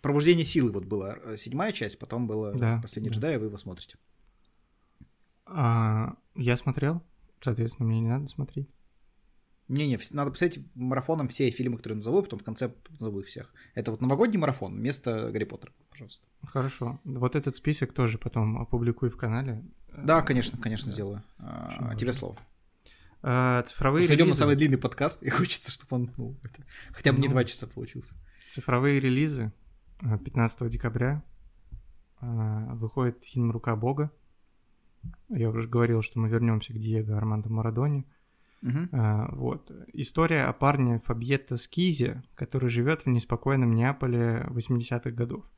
[0.02, 3.16] Пробуждение силы вот была э, седьмая часть, потом было Да, последний да.
[3.16, 3.98] джедай, и вы его смотрите.
[5.46, 7.02] А, я смотрел,
[7.42, 8.68] соответственно, мне не надо смотреть.
[9.68, 13.54] Не-не, надо посмотреть марафоном все фильмы, которые назову, потом в конце назову их всех.
[13.76, 16.26] Это вот новогодний марафон вместо Гарри Поттера, пожалуйста.
[16.44, 17.00] Хорошо.
[17.04, 19.64] Вот этот список тоже потом опубликую в канале.
[19.98, 20.94] Да, конечно, конечно, Да.
[20.94, 21.24] сделаю.
[21.40, 22.14] А, Очень тебе важно.
[22.14, 22.38] слово.
[23.24, 24.40] А, цифровые Просто идем на релизы.
[24.40, 27.34] самый длинный подкаст, и хочется, чтобы он, ну, это, хотя бы не Ну.
[27.34, 28.16] два часа получился.
[28.50, 29.52] Цифровые релизы.
[30.00, 31.24] А, 15 декабря
[32.22, 34.12] а, выходит фильм «Рука Бога».
[35.30, 38.06] Я уже говорил, что мы вернемся к Диего Армандо Марадоне.
[38.92, 39.72] А, вот.
[39.94, 45.50] История о парне Фабьетто Скизе, который живет в неспокойном Неаполе 80-х годов.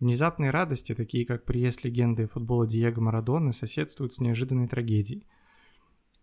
[0.00, 5.26] Внезапные радости, такие как приезд легенды футбола Диего Марадоны, соседствуют с неожиданной трагедией.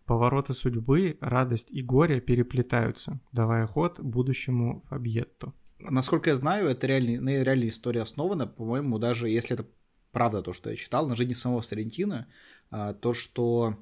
[0.04, 5.52] Повороты судьбы, радость и горе переплетаются, давая ход будущему Фабьетто.
[5.78, 9.66] Насколько я знаю, это реальный, на реальной истории основано, по-моему, даже если это
[10.12, 12.28] правда то, что я читал, на жизни самого Сарентина,
[12.70, 13.78] то, что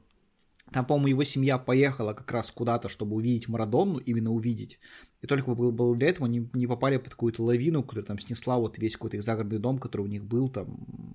[0.72, 4.78] там, по-моему, его семья поехала как раз куда-то, чтобы увидеть Марадонну, именно увидеть.
[5.22, 8.78] И только был- благодаря этому они не попали под какую-то лавину, которая там снесла вот
[8.78, 10.66] весь какой-то их загородный дом, который у них был, там,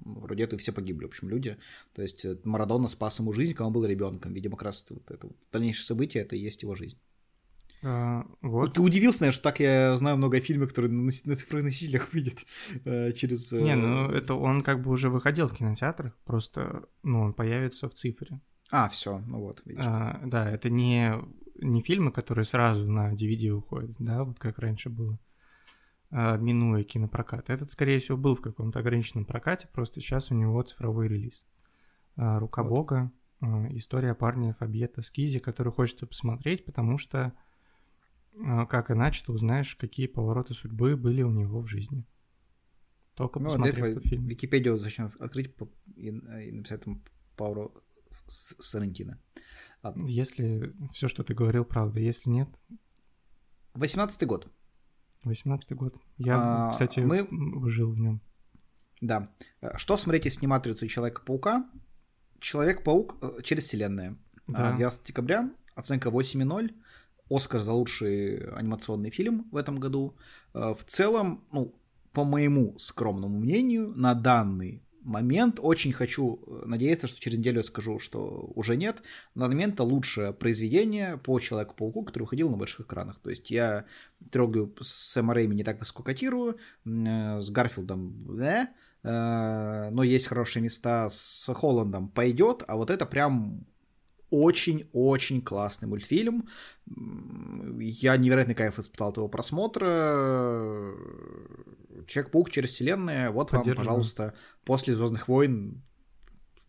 [0.03, 1.57] вроде это все погибли, в общем, люди.
[1.93, 4.33] То есть э, Марадонна спас ему жизнь, когда он был ребенком.
[4.33, 6.97] Видимо, как раз вот это вот дальнейшее событие, это и есть его жизнь.
[7.83, 8.73] А, Вот.
[8.73, 12.45] Ты удивился, наверное, что так я знаю много фильмов, которые на, на цифровых носителях выйдет
[12.83, 13.53] э, через...
[13.53, 17.87] э, Не, ну это он как бы уже выходил в кинотеатрах, просто, ну, он появится
[17.87, 18.39] в цифре.
[18.71, 19.83] А, все, ну вот, видишь.
[19.85, 21.13] А, да, это не,
[21.61, 25.19] не фильмы, которые сразу на DVD уходят, да, вот как раньше было,
[26.09, 27.49] а, минуя кинопрокат.
[27.49, 31.43] Этот, скорее всего, был в каком-то ограниченном прокате, просто сейчас у него цифровой релиз.
[32.15, 32.69] А, «Рука Вот.
[32.69, 33.11] Бога»,
[33.41, 37.33] а, история парня Фабьета Скизи, который хочется посмотреть, потому что
[38.43, 42.05] а, как иначе ты узнаешь, какие повороты судьбы были у него в жизни.
[43.15, 44.25] Только Ну, для посмотрев этот фильм.
[44.27, 45.55] Википедию зачем открыть
[45.95, 47.01] и, и написать там
[47.37, 47.73] Пауру
[48.27, 49.19] С- С- Соррентино.
[50.07, 52.49] Если все, что ты говорил, правда, если нет,
[53.75, 54.47] 18 год.
[55.23, 55.95] 18 год.
[56.17, 57.27] Я, А, кстати, мы-
[57.69, 58.21] жил в нем.
[59.01, 59.31] Да.
[59.75, 61.69] Что смотреть, если не матрицу и Человека-паука?
[62.39, 64.17] Человек-паук э, через вселенная.
[64.47, 64.69] Да.
[64.71, 66.73] А, 12 декабря, оценка 8,0.
[67.29, 70.15] Оскар за лучший анимационный фильм в этом году.
[70.53, 71.73] Э, В целом, ну,
[72.13, 77.63] по моему скромному мнению, на данный момент очень хочу э, надеяться, что через неделю я
[77.63, 79.01] скажу, что уже нет.
[79.35, 83.19] На момент это лучшее произведение по Человеку-пауку, который выходил на больших экранах.
[83.19, 83.85] То есть я
[84.31, 88.69] трогаю с Сэма не так высоко котирую, э, с Гарфилдом, да,
[89.03, 93.65] э, но есть хорошие места, с Холландом пойдет, а вот это прям
[94.29, 96.47] очень-очень классный мультфильм.
[96.85, 100.93] Я невероятный кайф испытал от его просмотра.
[102.07, 103.31] Человек-паук через вселенную.
[103.31, 105.83] Вот вам, пожалуйста, после Звездных войн.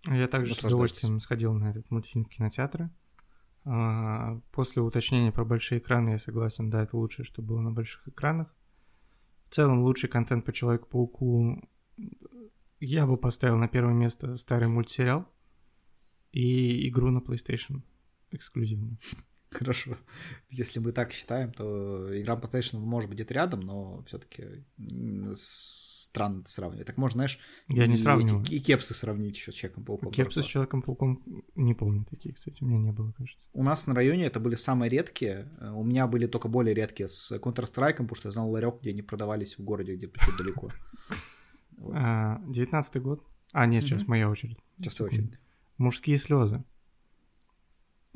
[0.05, 2.91] Я также с удовольствием сходил на этот мультфильм в кинотеатры.
[3.65, 8.07] А, После уточнения про большие экраны я согласен, да, это лучшее, что было на больших
[8.07, 8.55] экранах.
[9.49, 11.69] В целом, лучший контент по Человеку-пауку
[12.79, 15.27] я бы поставил на первое место старый мультсериал
[16.37, 17.81] и игру на PlayStation
[18.31, 18.99] эксклюзивно.
[19.51, 19.97] Хорошо.
[20.51, 24.65] Если мы так считаем, то игра PlayStation может быть где-то рядом, но все-таки
[25.35, 26.87] странно это сравнивать.
[26.87, 28.45] Так можно, знаешь, Я не и сравниваю.
[28.51, 30.13] И кепсы сравнить еще с Человеком-пауком.
[30.13, 30.47] Кепсы с.
[30.47, 31.23] Человеком-пауком
[31.55, 33.49] не помню такие, кстати, у меня не было, кажется.
[33.55, 35.51] У нас на районе это были самые редкие.
[35.75, 39.01] У меня были только более редкие с Counter-Strike, потому что я знал ларек, где они
[39.01, 40.71] продавались в городе, где-то чуть далеко.
[41.93, 43.23] А, 19 год.
[43.53, 44.59] А, нет, сейчас моя очередь.
[44.79, 45.39] Сейчас твоя очередь.
[45.79, 46.65] Мужские слезы.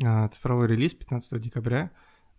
[0.02, 1.90] А, Цифровой релиз 15 декабря.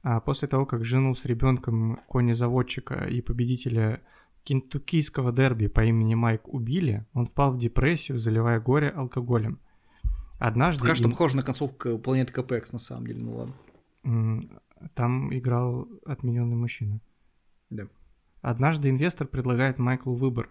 [0.03, 4.01] А После того, как жену с ребенком кони-заводчика и победителя
[4.43, 9.59] кентуккийского дерби по имени Майк убили, он впал в депрессию, заливая горе алкоголем.
[10.39, 14.59] Однажды Пока что им- похоже на концовку планеты КПХ, на самом деле, ну ладно.
[14.95, 16.99] там играл отмененный мужчина.
[17.69, 17.84] Да.
[18.41, 20.49] Однажды инвестор предлагает Майклу выбор.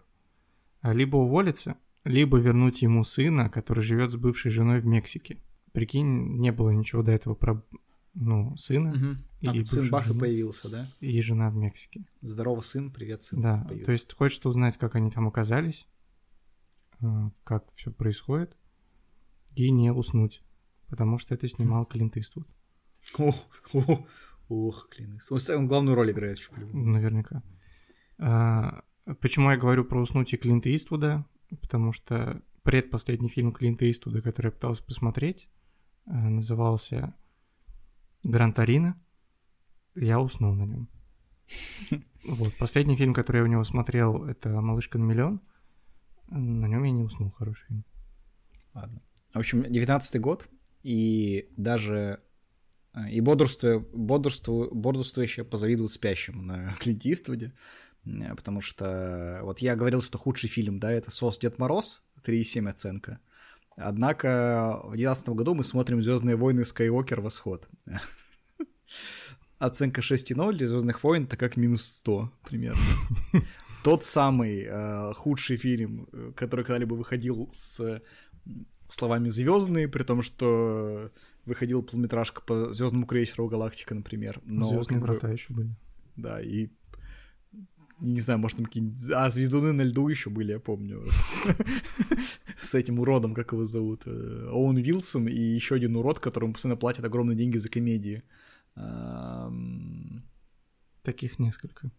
[0.81, 1.75] А, Либо уволиться,
[2.05, 5.39] либо вернуть ему сына, который живет с бывшей женой в Мексике.
[5.73, 7.65] Прикинь, не было ничего до этого про
[8.15, 9.19] ну, сына.
[9.41, 10.85] И А сын Баха появился, да?
[11.01, 12.03] и жена в Мексике.
[12.23, 13.41] Здорово, сын, привет, сын.
[13.41, 13.87] Да, появился.
[13.87, 15.87] то есть хочется узнать, как они там оказались,
[17.01, 17.07] э,
[17.45, 18.57] как все происходит,
[19.55, 20.43] и не уснуть,
[20.89, 22.47] потому что это снимал Клинт Иствуд,
[23.19, 23.37] Ох,
[23.73, 24.07] ох,
[24.49, 25.31] ох, клянусь.
[25.51, 27.43] Он, главную роль играет, еще наверняка.
[28.19, 28.83] А,
[29.21, 31.25] Почему я говорю про уснуть и Клинта Иствуда?
[31.61, 35.49] Потому что предпоследний фильм Клинта Иствуда, который я пытался посмотреть,
[36.07, 37.15] э, назывался
[38.23, 39.01] Гран Торино.
[39.95, 40.89] Я уснул на нем.
[42.23, 45.41] Вот, последний фильм, который я у него смотрел, это «Малышка на миллион».
[46.29, 47.85] На нем я не уснул, хороший фильм.
[48.75, 49.01] Ладно.
[49.33, 50.47] В общем, 19 год,
[50.83, 52.21] и даже
[52.95, 57.53] э, и бодрствуя, бодрству, бодрствующие позавидуют спящим на Клинте Иствуде,
[58.37, 63.21] потому что вот я говорил, что худший фильм, да, это «Сос Дед Мороз», 3,7 оценка.
[63.77, 66.65] Однако в 2019 году мы смотрим «Звездные войны.
[66.65, 67.21] Скайуокер.
[67.21, 67.69] Восход».
[69.59, 72.83] Оценка 6,0 для «Звездных войн» это как минус 100 примерно.
[73.85, 78.03] Тот самый э, худший фильм, э, который когда-либо выходил с
[78.89, 81.11] словами звездные, при том, что
[81.47, 84.41] выходил полнометражка по звездному крейсеру Галактика, например.
[84.45, 85.71] Но Звездные как бы, врата еще были.
[86.17, 86.69] Да, и
[88.01, 89.11] не знаю, может там какие-нибудь...
[89.15, 91.07] А, звездуны на льду еще были, я помню.
[92.61, 94.03] С- этим уродом, как его зовут?
[94.07, 98.23] э, Оуэн Вилсон и еще один урод, которому постоянно платят огромные деньги за комедии.
[101.03, 101.91] Таких несколько.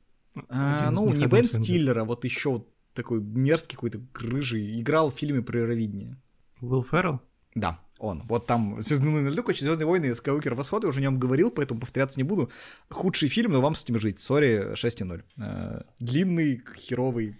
[0.50, 1.46] а, Ну, не Бен.
[1.46, 4.80] Стиллер, а вот еще такой мерзкий какой-то рыжий.
[4.80, 6.18] Играл в фильме про Евровидение.
[6.62, 7.20] Уилл Феррелл?
[7.56, 8.24] Да, он.
[8.28, 10.56] Вот там «Звездные войны на льду», короче, «Звездные войны» и «Скайуокер.
[10.56, 12.50] Восход», я уже о нем говорил, поэтому повторяться не буду.
[12.90, 14.20] Худший фильм, но вам с этим жить.
[14.20, 15.24] Sorry, 6,0.
[15.38, 17.36] Э, Длинный, херовый,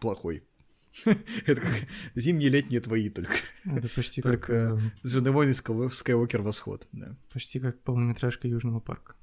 [0.00, 0.44] плохой.
[1.46, 1.74] Это как
[2.14, 3.34] зимние, летние твои только.
[3.64, 6.40] Это почти как, Только э, «Звездные войны» и «Скай- «Скайуокер.
[6.42, 6.86] Восход».
[6.92, 7.16] Да.
[7.32, 9.14] почти как полнометражка Южного парка.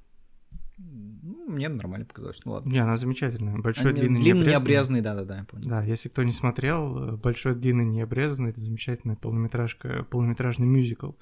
[1.54, 2.40] Мне нормально показалось.
[2.44, 2.70] Ну ладно.
[2.70, 3.56] Не, она замечательная.
[3.58, 4.52] Большой, Они длинный, длинный, необрезанный.
[4.52, 5.68] необрезанный, да-да-да, я понял.
[5.68, 11.12] Да, если кто не смотрел, э, Большой, длинный, необрезанный, это замечательная полнометражка, полнометражный мюзикл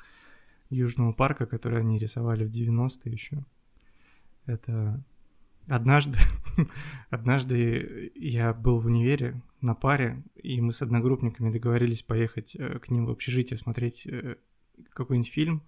[0.71, 3.45] Южного парка, который они рисовали в 90-е еще.
[4.47, 5.03] Это
[5.69, 6.19] однажды,
[7.11, 12.91] однажды я был в универе на паре, и мы с одногруппниками договорились поехать э, к
[12.91, 14.37] ним в общежитие смотреть э,
[14.91, 15.63] какой-нибудь фильм.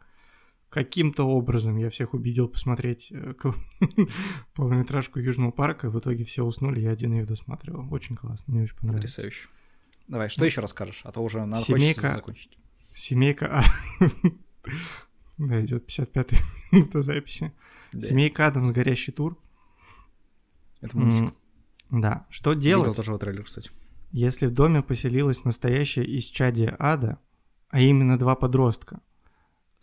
[0.74, 3.34] Каким-то образом я всех убедил посмотреть э,
[4.54, 5.88] полнометражку Южного парка.
[5.88, 7.86] В итоге все уснули, я один ее досматривал.
[7.94, 9.14] Очень классно, мне очень понравилось.
[9.14, 9.48] Потрясающе.
[10.08, 11.02] Давай, что еще расскажешь?
[11.04, 12.00] А то уже надо Семейка.
[12.00, 12.58] хочется закончить.
[12.92, 13.60] Семейка...
[13.60, 13.64] А...
[15.38, 16.38] Да, идет 55-й
[16.76, 17.52] минута записи.
[17.92, 18.08] Да.
[18.08, 19.38] Семейка Адамс «Горящий тур».
[20.80, 21.36] Это мультик.
[21.92, 22.26] Да.
[22.30, 22.86] Что делать?
[22.86, 23.70] Видел тоже его трейлер, кстати.
[24.10, 27.20] Если в доме поселилось настоящее исчадие ада,
[27.68, 29.00] а именно два подростка,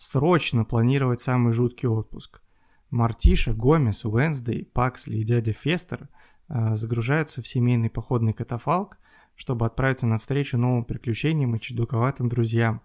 [0.02, 2.42] срочно планировать самый жуткий отпуск.
[2.90, 6.10] Мартиша, Гомес, Уэнсдей, Паксли и дядя Фестер
[6.50, 8.98] э, загружаются в семейный походный катафалк,
[9.36, 12.82] чтобы отправиться навстречу новым приключениям и чудаковатым друзьям,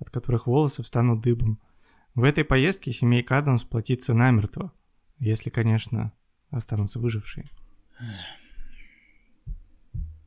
[0.00, 1.60] от которых волосы встанут дыбом.
[2.16, 4.72] В этой поездке семейка Адамс платится намертво,
[5.20, 6.12] если, конечно,
[6.50, 7.48] останутся выжившие.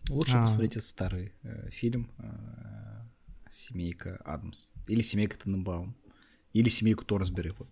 [0.09, 0.43] Лучше А.
[0.43, 3.03] посмотрите старый э, фильм э,
[3.51, 4.71] «Семейка Адамс».
[4.87, 5.97] Или «Семейка Тененбаум».
[6.53, 7.53] Или «Семейку Торсбери».
[7.57, 7.67] Вот.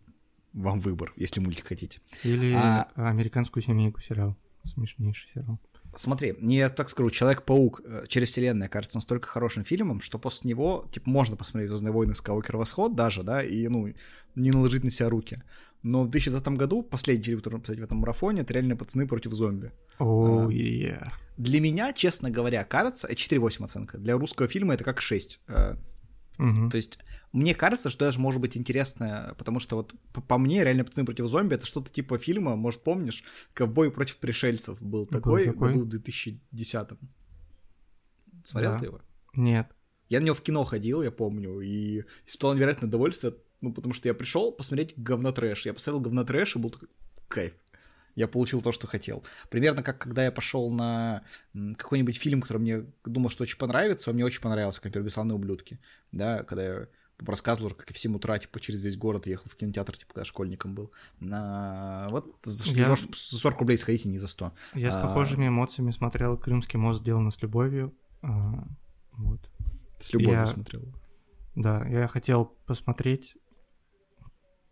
[0.53, 1.99] Вам выбор, если мультик хотите.
[2.23, 4.35] Или А- американскую семейку сериал.
[4.65, 5.59] Смешнейший сериал.
[5.95, 10.87] Смотри, я так скажу, Человек-паук э, через вселенную кажется настолько хорошим фильмом, что после него,
[10.91, 13.93] типа, можно посмотреть Звездные войны Скаукер Восход даже, да, и, ну,
[14.35, 15.41] не наложить на себя руки.
[15.83, 19.33] Но в 2020 году, последний фильм, который посмотреть в этом марафоне, это реальные пацаны против
[19.33, 19.71] зомби.
[19.99, 20.03] А.
[20.03, 21.07] yeah.
[21.37, 23.97] Для меня, честно говоря, кажется, э, 4,8 оценка.
[23.97, 25.39] Для русского фильма это как 6.
[26.37, 26.69] Мгм.
[26.69, 26.99] То есть,
[27.31, 31.05] мне кажется, что даже может быть интересно, потому что вот по, по мне, реально пацаны
[31.05, 33.23] против зомби это что-то типа фильма, может, помнишь,
[33.53, 35.69] Ковбой против пришельцев был такой, такой.
[35.73, 36.87] году в 2010
[38.43, 38.79] Смотрел Да.
[38.79, 39.01] ты его?
[39.33, 39.75] Нет.
[40.09, 44.07] Я на него в кино ходил, я помню, и испытал невероятное удовольствие, ну, потому что
[44.07, 45.65] я пришел посмотреть говнотрэш.
[45.65, 46.87] Я посмотрел говнотрэш и был такой,
[47.27, 47.53] кайф.
[48.17, 49.23] Я получил то, что хотел.
[49.49, 51.21] Примерно как когда я пошел на
[51.77, 55.79] какой-нибудь фильм, который мне думал, что очень понравится, он мне очень понравился, как, «Бесславные ублюдки».
[56.11, 56.87] Да, когда я
[57.19, 60.25] рассказывал, как я в 7 утра, типа, через весь город ехал в кинотеатр, типа, когда
[60.25, 60.91] школьником был.
[61.19, 62.07] На...
[62.09, 64.51] Вот за, Я- за за 40 рублей сходите, не за 100.
[64.73, 65.01] Я с А.
[65.03, 67.93] похожими эмоциями смотрел «Крымский мост сделано с любовью».
[68.23, 68.67] А,
[69.13, 69.41] Вот.
[69.99, 70.81] С любовью Я- смотрел.
[71.55, 73.35] Да, я хотел посмотреть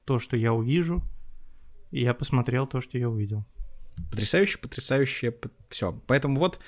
[0.05, 1.03] то, что я увижу,
[1.95, 3.45] и я посмотрел то, что я увидел.
[4.11, 5.33] Потрясающе, потрясающе,
[5.69, 5.93] все.
[6.07, 6.59] Поэтому вот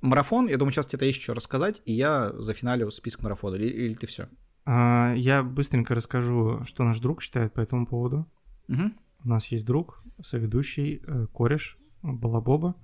[0.00, 3.94] марафон, я думаю, сейчас тебе есть что рассказать, и я зафиналю список марафона, или, или
[3.94, 4.28] ты все?
[4.64, 8.26] А, Я быстренько расскажу, что наш друг считает по этому поводу.
[8.68, 12.74] У нас есть друг, соведущий, э, кореш Балабоба,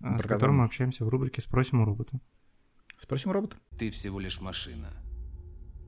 [0.00, 2.20] а, с Про которым мы общаемся в рубрике «Спросим у робота».
[2.98, 3.56] Спросим робота.
[3.78, 4.92] Ты всего лишь машина.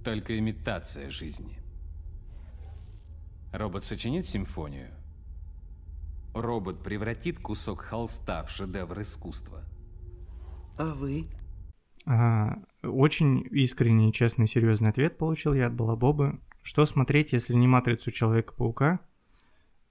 [0.02, 1.58] Только имитация жизни.
[3.52, 5.01] Робот сочинит симфонию.
[6.34, 9.64] Робот превратит кусок холста в шедевр искусства.
[10.78, 11.26] А вы?
[12.06, 16.40] А, Очень искренний, честный, серьезный ответ получил я от Балабобы.
[16.62, 19.00] Что смотреть, если не «Матрицу Человека-паука»?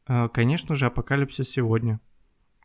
[0.07, 1.99] А, Конечно же, «Апокалипсис сегодня».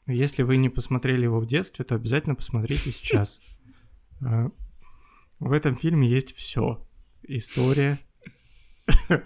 [0.07, 3.41] Если вы не посмотрели его в детстве, то обязательно посмотрите сейчас.
[4.25, 4.49] А,
[5.39, 6.87] В этом фильме есть все.
[7.25, 7.99] История,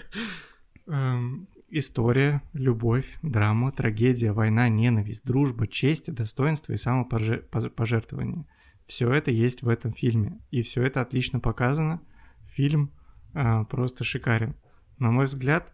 [0.87, 8.47] эм, история, любовь, драма, трагедия, война, ненависть, дружба, честь, достоинство и самопожертвование.
[8.85, 10.41] Все это есть в этом фильме.
[10.51, 12.01] И все это отлично показано.
[12.47, 12.93] Фильм
[13.35, 14.57] а, просто шикарен.
[14.99, 15.73] На мой взгляд,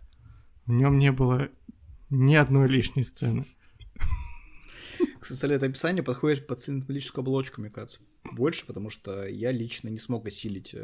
[0.66, 1.48] в нем не было
[2.10, 3.46] ни одной лишней сцены.
[5.20, 8.00] Кстати, это описание подходит под синтетическую оболочку, мне кажется.
[8.32, 10.74] Больше, потому что я лично не смог осилить...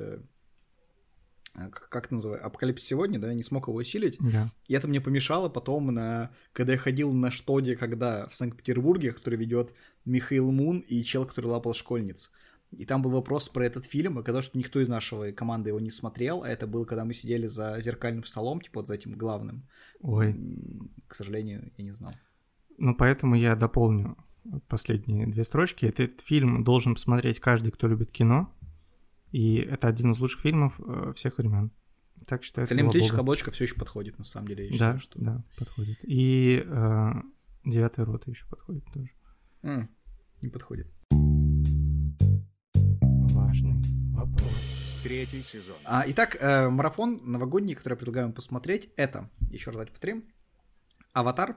[1.55, 2.47] э, Как это называется?
[2.47, 4.17] Апокалипсис сегодня, да, я не смог его осилить.
[4.21, 4.49] Да.
[4.69, 9.39] И это мне помешало потом, на, когда я ходил на штоде, когда в Санкт-Петербурге, который
[9.39, 9.75] ведет
[10.05, 12.31] Михаил Мун и чел, который лапал школьниц.
[12.71, 15.91] И там был вопрос про этот фильм, оказалось, что никто из нашего команды его не
[15.91, 19.69] смотрел, а это было, когда мы сидели за зеркальным столом, типа вот за этим главным.
[20.01, 20.35] Ой.
[21.07, 22.15] К сожалению, я не знал.
[22.79, 24.17] Ну, поэтому я дополню
[24.69, 25.87] последние две строчки.
[25.87, 28.53] Этот фильм должен посмотреть каждый, кто любит кино.
[29.33, 31.71] И это один из лучших фильмов э, всех времен.
[32.27, 32.67] Так считаю.
[32.67, 35.19] Целеметрическая оболочка все еще подходит, на самом деле, я Да, считаю, что...
[35.19, 35.99] да, подходит.
[36.05, 37.11] И э,
[37.65, 39.11] девятая рота еще подходит тоже.
[39.63, 39.89] М,
[40.43, 40.89] не подходит.
[43.33, 44.53] Важный вопрос.
[45.03, 45.77] Третий сезон.
[45.85, 50.25] А, итак, э, марафон новогодний, который я предлагаю вам посмотреть, это, еще раз давайте повторим,
[51.13, 51.57] Аватар,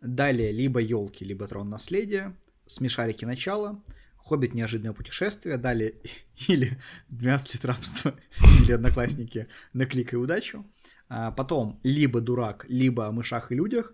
[0.00, 3.82] далее либо елки, либо Трон наследия, Смешарики начало,
[4.24, 5.94] Хоббит неожиданное путешествие, далее
[6.48, 6.78] или
[7.10, 8.14] 12 лет рабства,
[8.62, 10.64] или Одноклассники накликай удачу,
[11.08, 13.92] А, потом либо Дурак, либо о мышах и людях,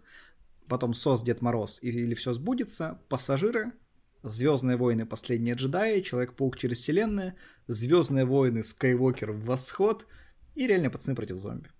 [0.68, 3.72] потом СОС Дед Мороз или все сбудется, Пассажиры,
[4.22, 7.32] Звездные войны Последние джедаи, Человек-паук через вселенную,
[7.68, 10.06] Звездные войны Скайуокер Восход
[10.54, 11.70] и реальные пацаны против зомби.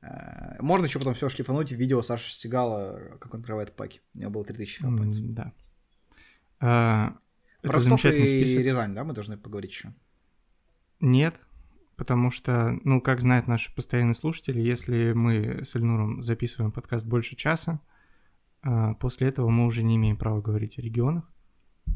[0.00, 4.00] Э, Можно еще потом все шлифануть в видео Саши Сигала, как он открывает паки.
[4.16, 5.00] У него было 3000 филмов.
[5.00, 5.52] М, Да.
[7.62, 8.64] Это Ростов замечательный и список.
[8.64, 9.94] Рязань, да, мы должны поговорить еще.
[11.00, 11.40] Нет,
[11.96, 17.36] потому что, ну, как знают наши постоянные слушатели, если мы с Эльнуром записываем подкаст больше
[17.36, 17.80] часа,
[18.62, 21.28] а, после этого мы уже не имеем права говорить о регионах.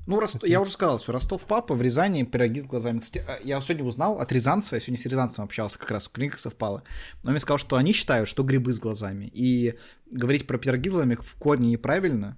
[0.07, 0.45] Ну, Рост...
[0.45, 2.99] я уже сказал, что Ростов папа в Рязани пироги с глазами.
[3.01, 6.13] Кстати, а, я сегодня узнал от рязанца, я сегодня с рязанцем общался, как раз в
[6.13, 6.83] книгах совпало.
[7.25, 9.31] Он мне сказал, что они считают, что грибы с глазами.
[9.33, 9.75] И
[10.11, 12.37] говорить про пироги с глазами в корне неправильно.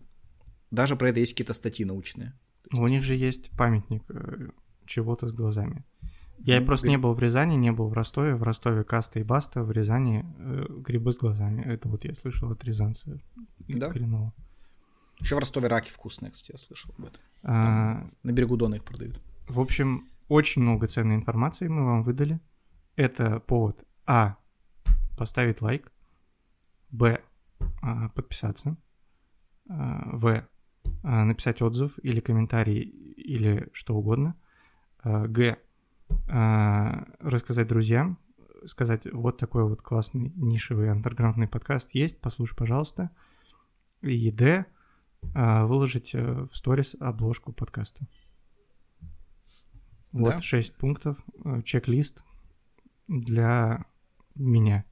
[0.70, 2.34] Даже про это есть какие-то статьи научные.
[2.72, 4.48] У них же есть памятник э,
[4.86, 5.84] чего-то с глазами.
[6.38, 8.34] Я ну, просто не был в Рязани, не был в Ростове.
[8.34, 11.62] В Ростове Каста и Баста, в Рязани э, грибы с глазами.
[11.62, 13.20] Это вот я слышал от рязанца.
[13.68, 13.90] Да?
[13.90, 14.32] Коренного.
[15.18, 17.20] Еще в Ростове раки вкусные, кстати, я слышал об этом.
[17.42, 18.08] А...
[18.22, 19.20] На берегу Дона их продают.
[19.48, 22.40] В общем, очень много ценной информации мы вам выдали.
[22.94, 24.36] Это повод А.
[25.16, 25.90] Поставить лайк.
[26.90, 27.20] Б.
[27.82, 28.76] А, подписаться.
[29.68, 30.46] А, в.
[31.10, 34.36] А, написать отзыв или комментарий или что угодно.
[35.02, 35.56] Г.
[36.26, 38.18] Рассказать друзьям.
[38.66, 43.10] Сказать, вот такой вот классный нишевый андерграундный подкаст есть, послушай, пожалуйста.
[44.02, 44.66] И Д
[45.34, 48.06] а, выложить э, в сторис обложку подкаста.
[50.12, 50.42] Вот да?
[50.42, 52.22] 6 пунктов, э, чек-лист
[53.08, 53.86] для
[54.34, 54.84] меня.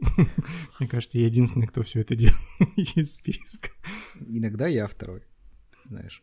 [0.78, 2.36] Мне кажется, я единственный, кто все это делал
[2.76, 3.70] из списка.
[4.26, 5.22] Иногда я второй,
[5.88, 6.22] знаешь.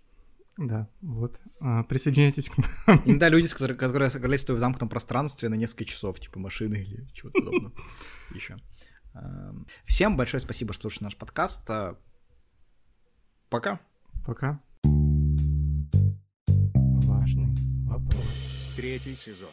[0.57, 1.39] Да, вот.
[1.59, 3.01] А, присоединяйтесь к нам.
[3.05, 7.39] Иногда люди, которые, которые оказались в замкнутом пространстве на несколько часов, типа машины или чего-то
[7.39, 7.73] подобного.
[8.33, 8.57] Еще.
[9.85, 11.69] Всем большое спасибо, что слушали наш подкаст.
[13.49, 13.79] Пока.
[14.25, 14.61] Пока.
[17.05, 17.53] Важный
[17.85, 18.25] вопрос.
[18.75, 19.51] Третий сезон.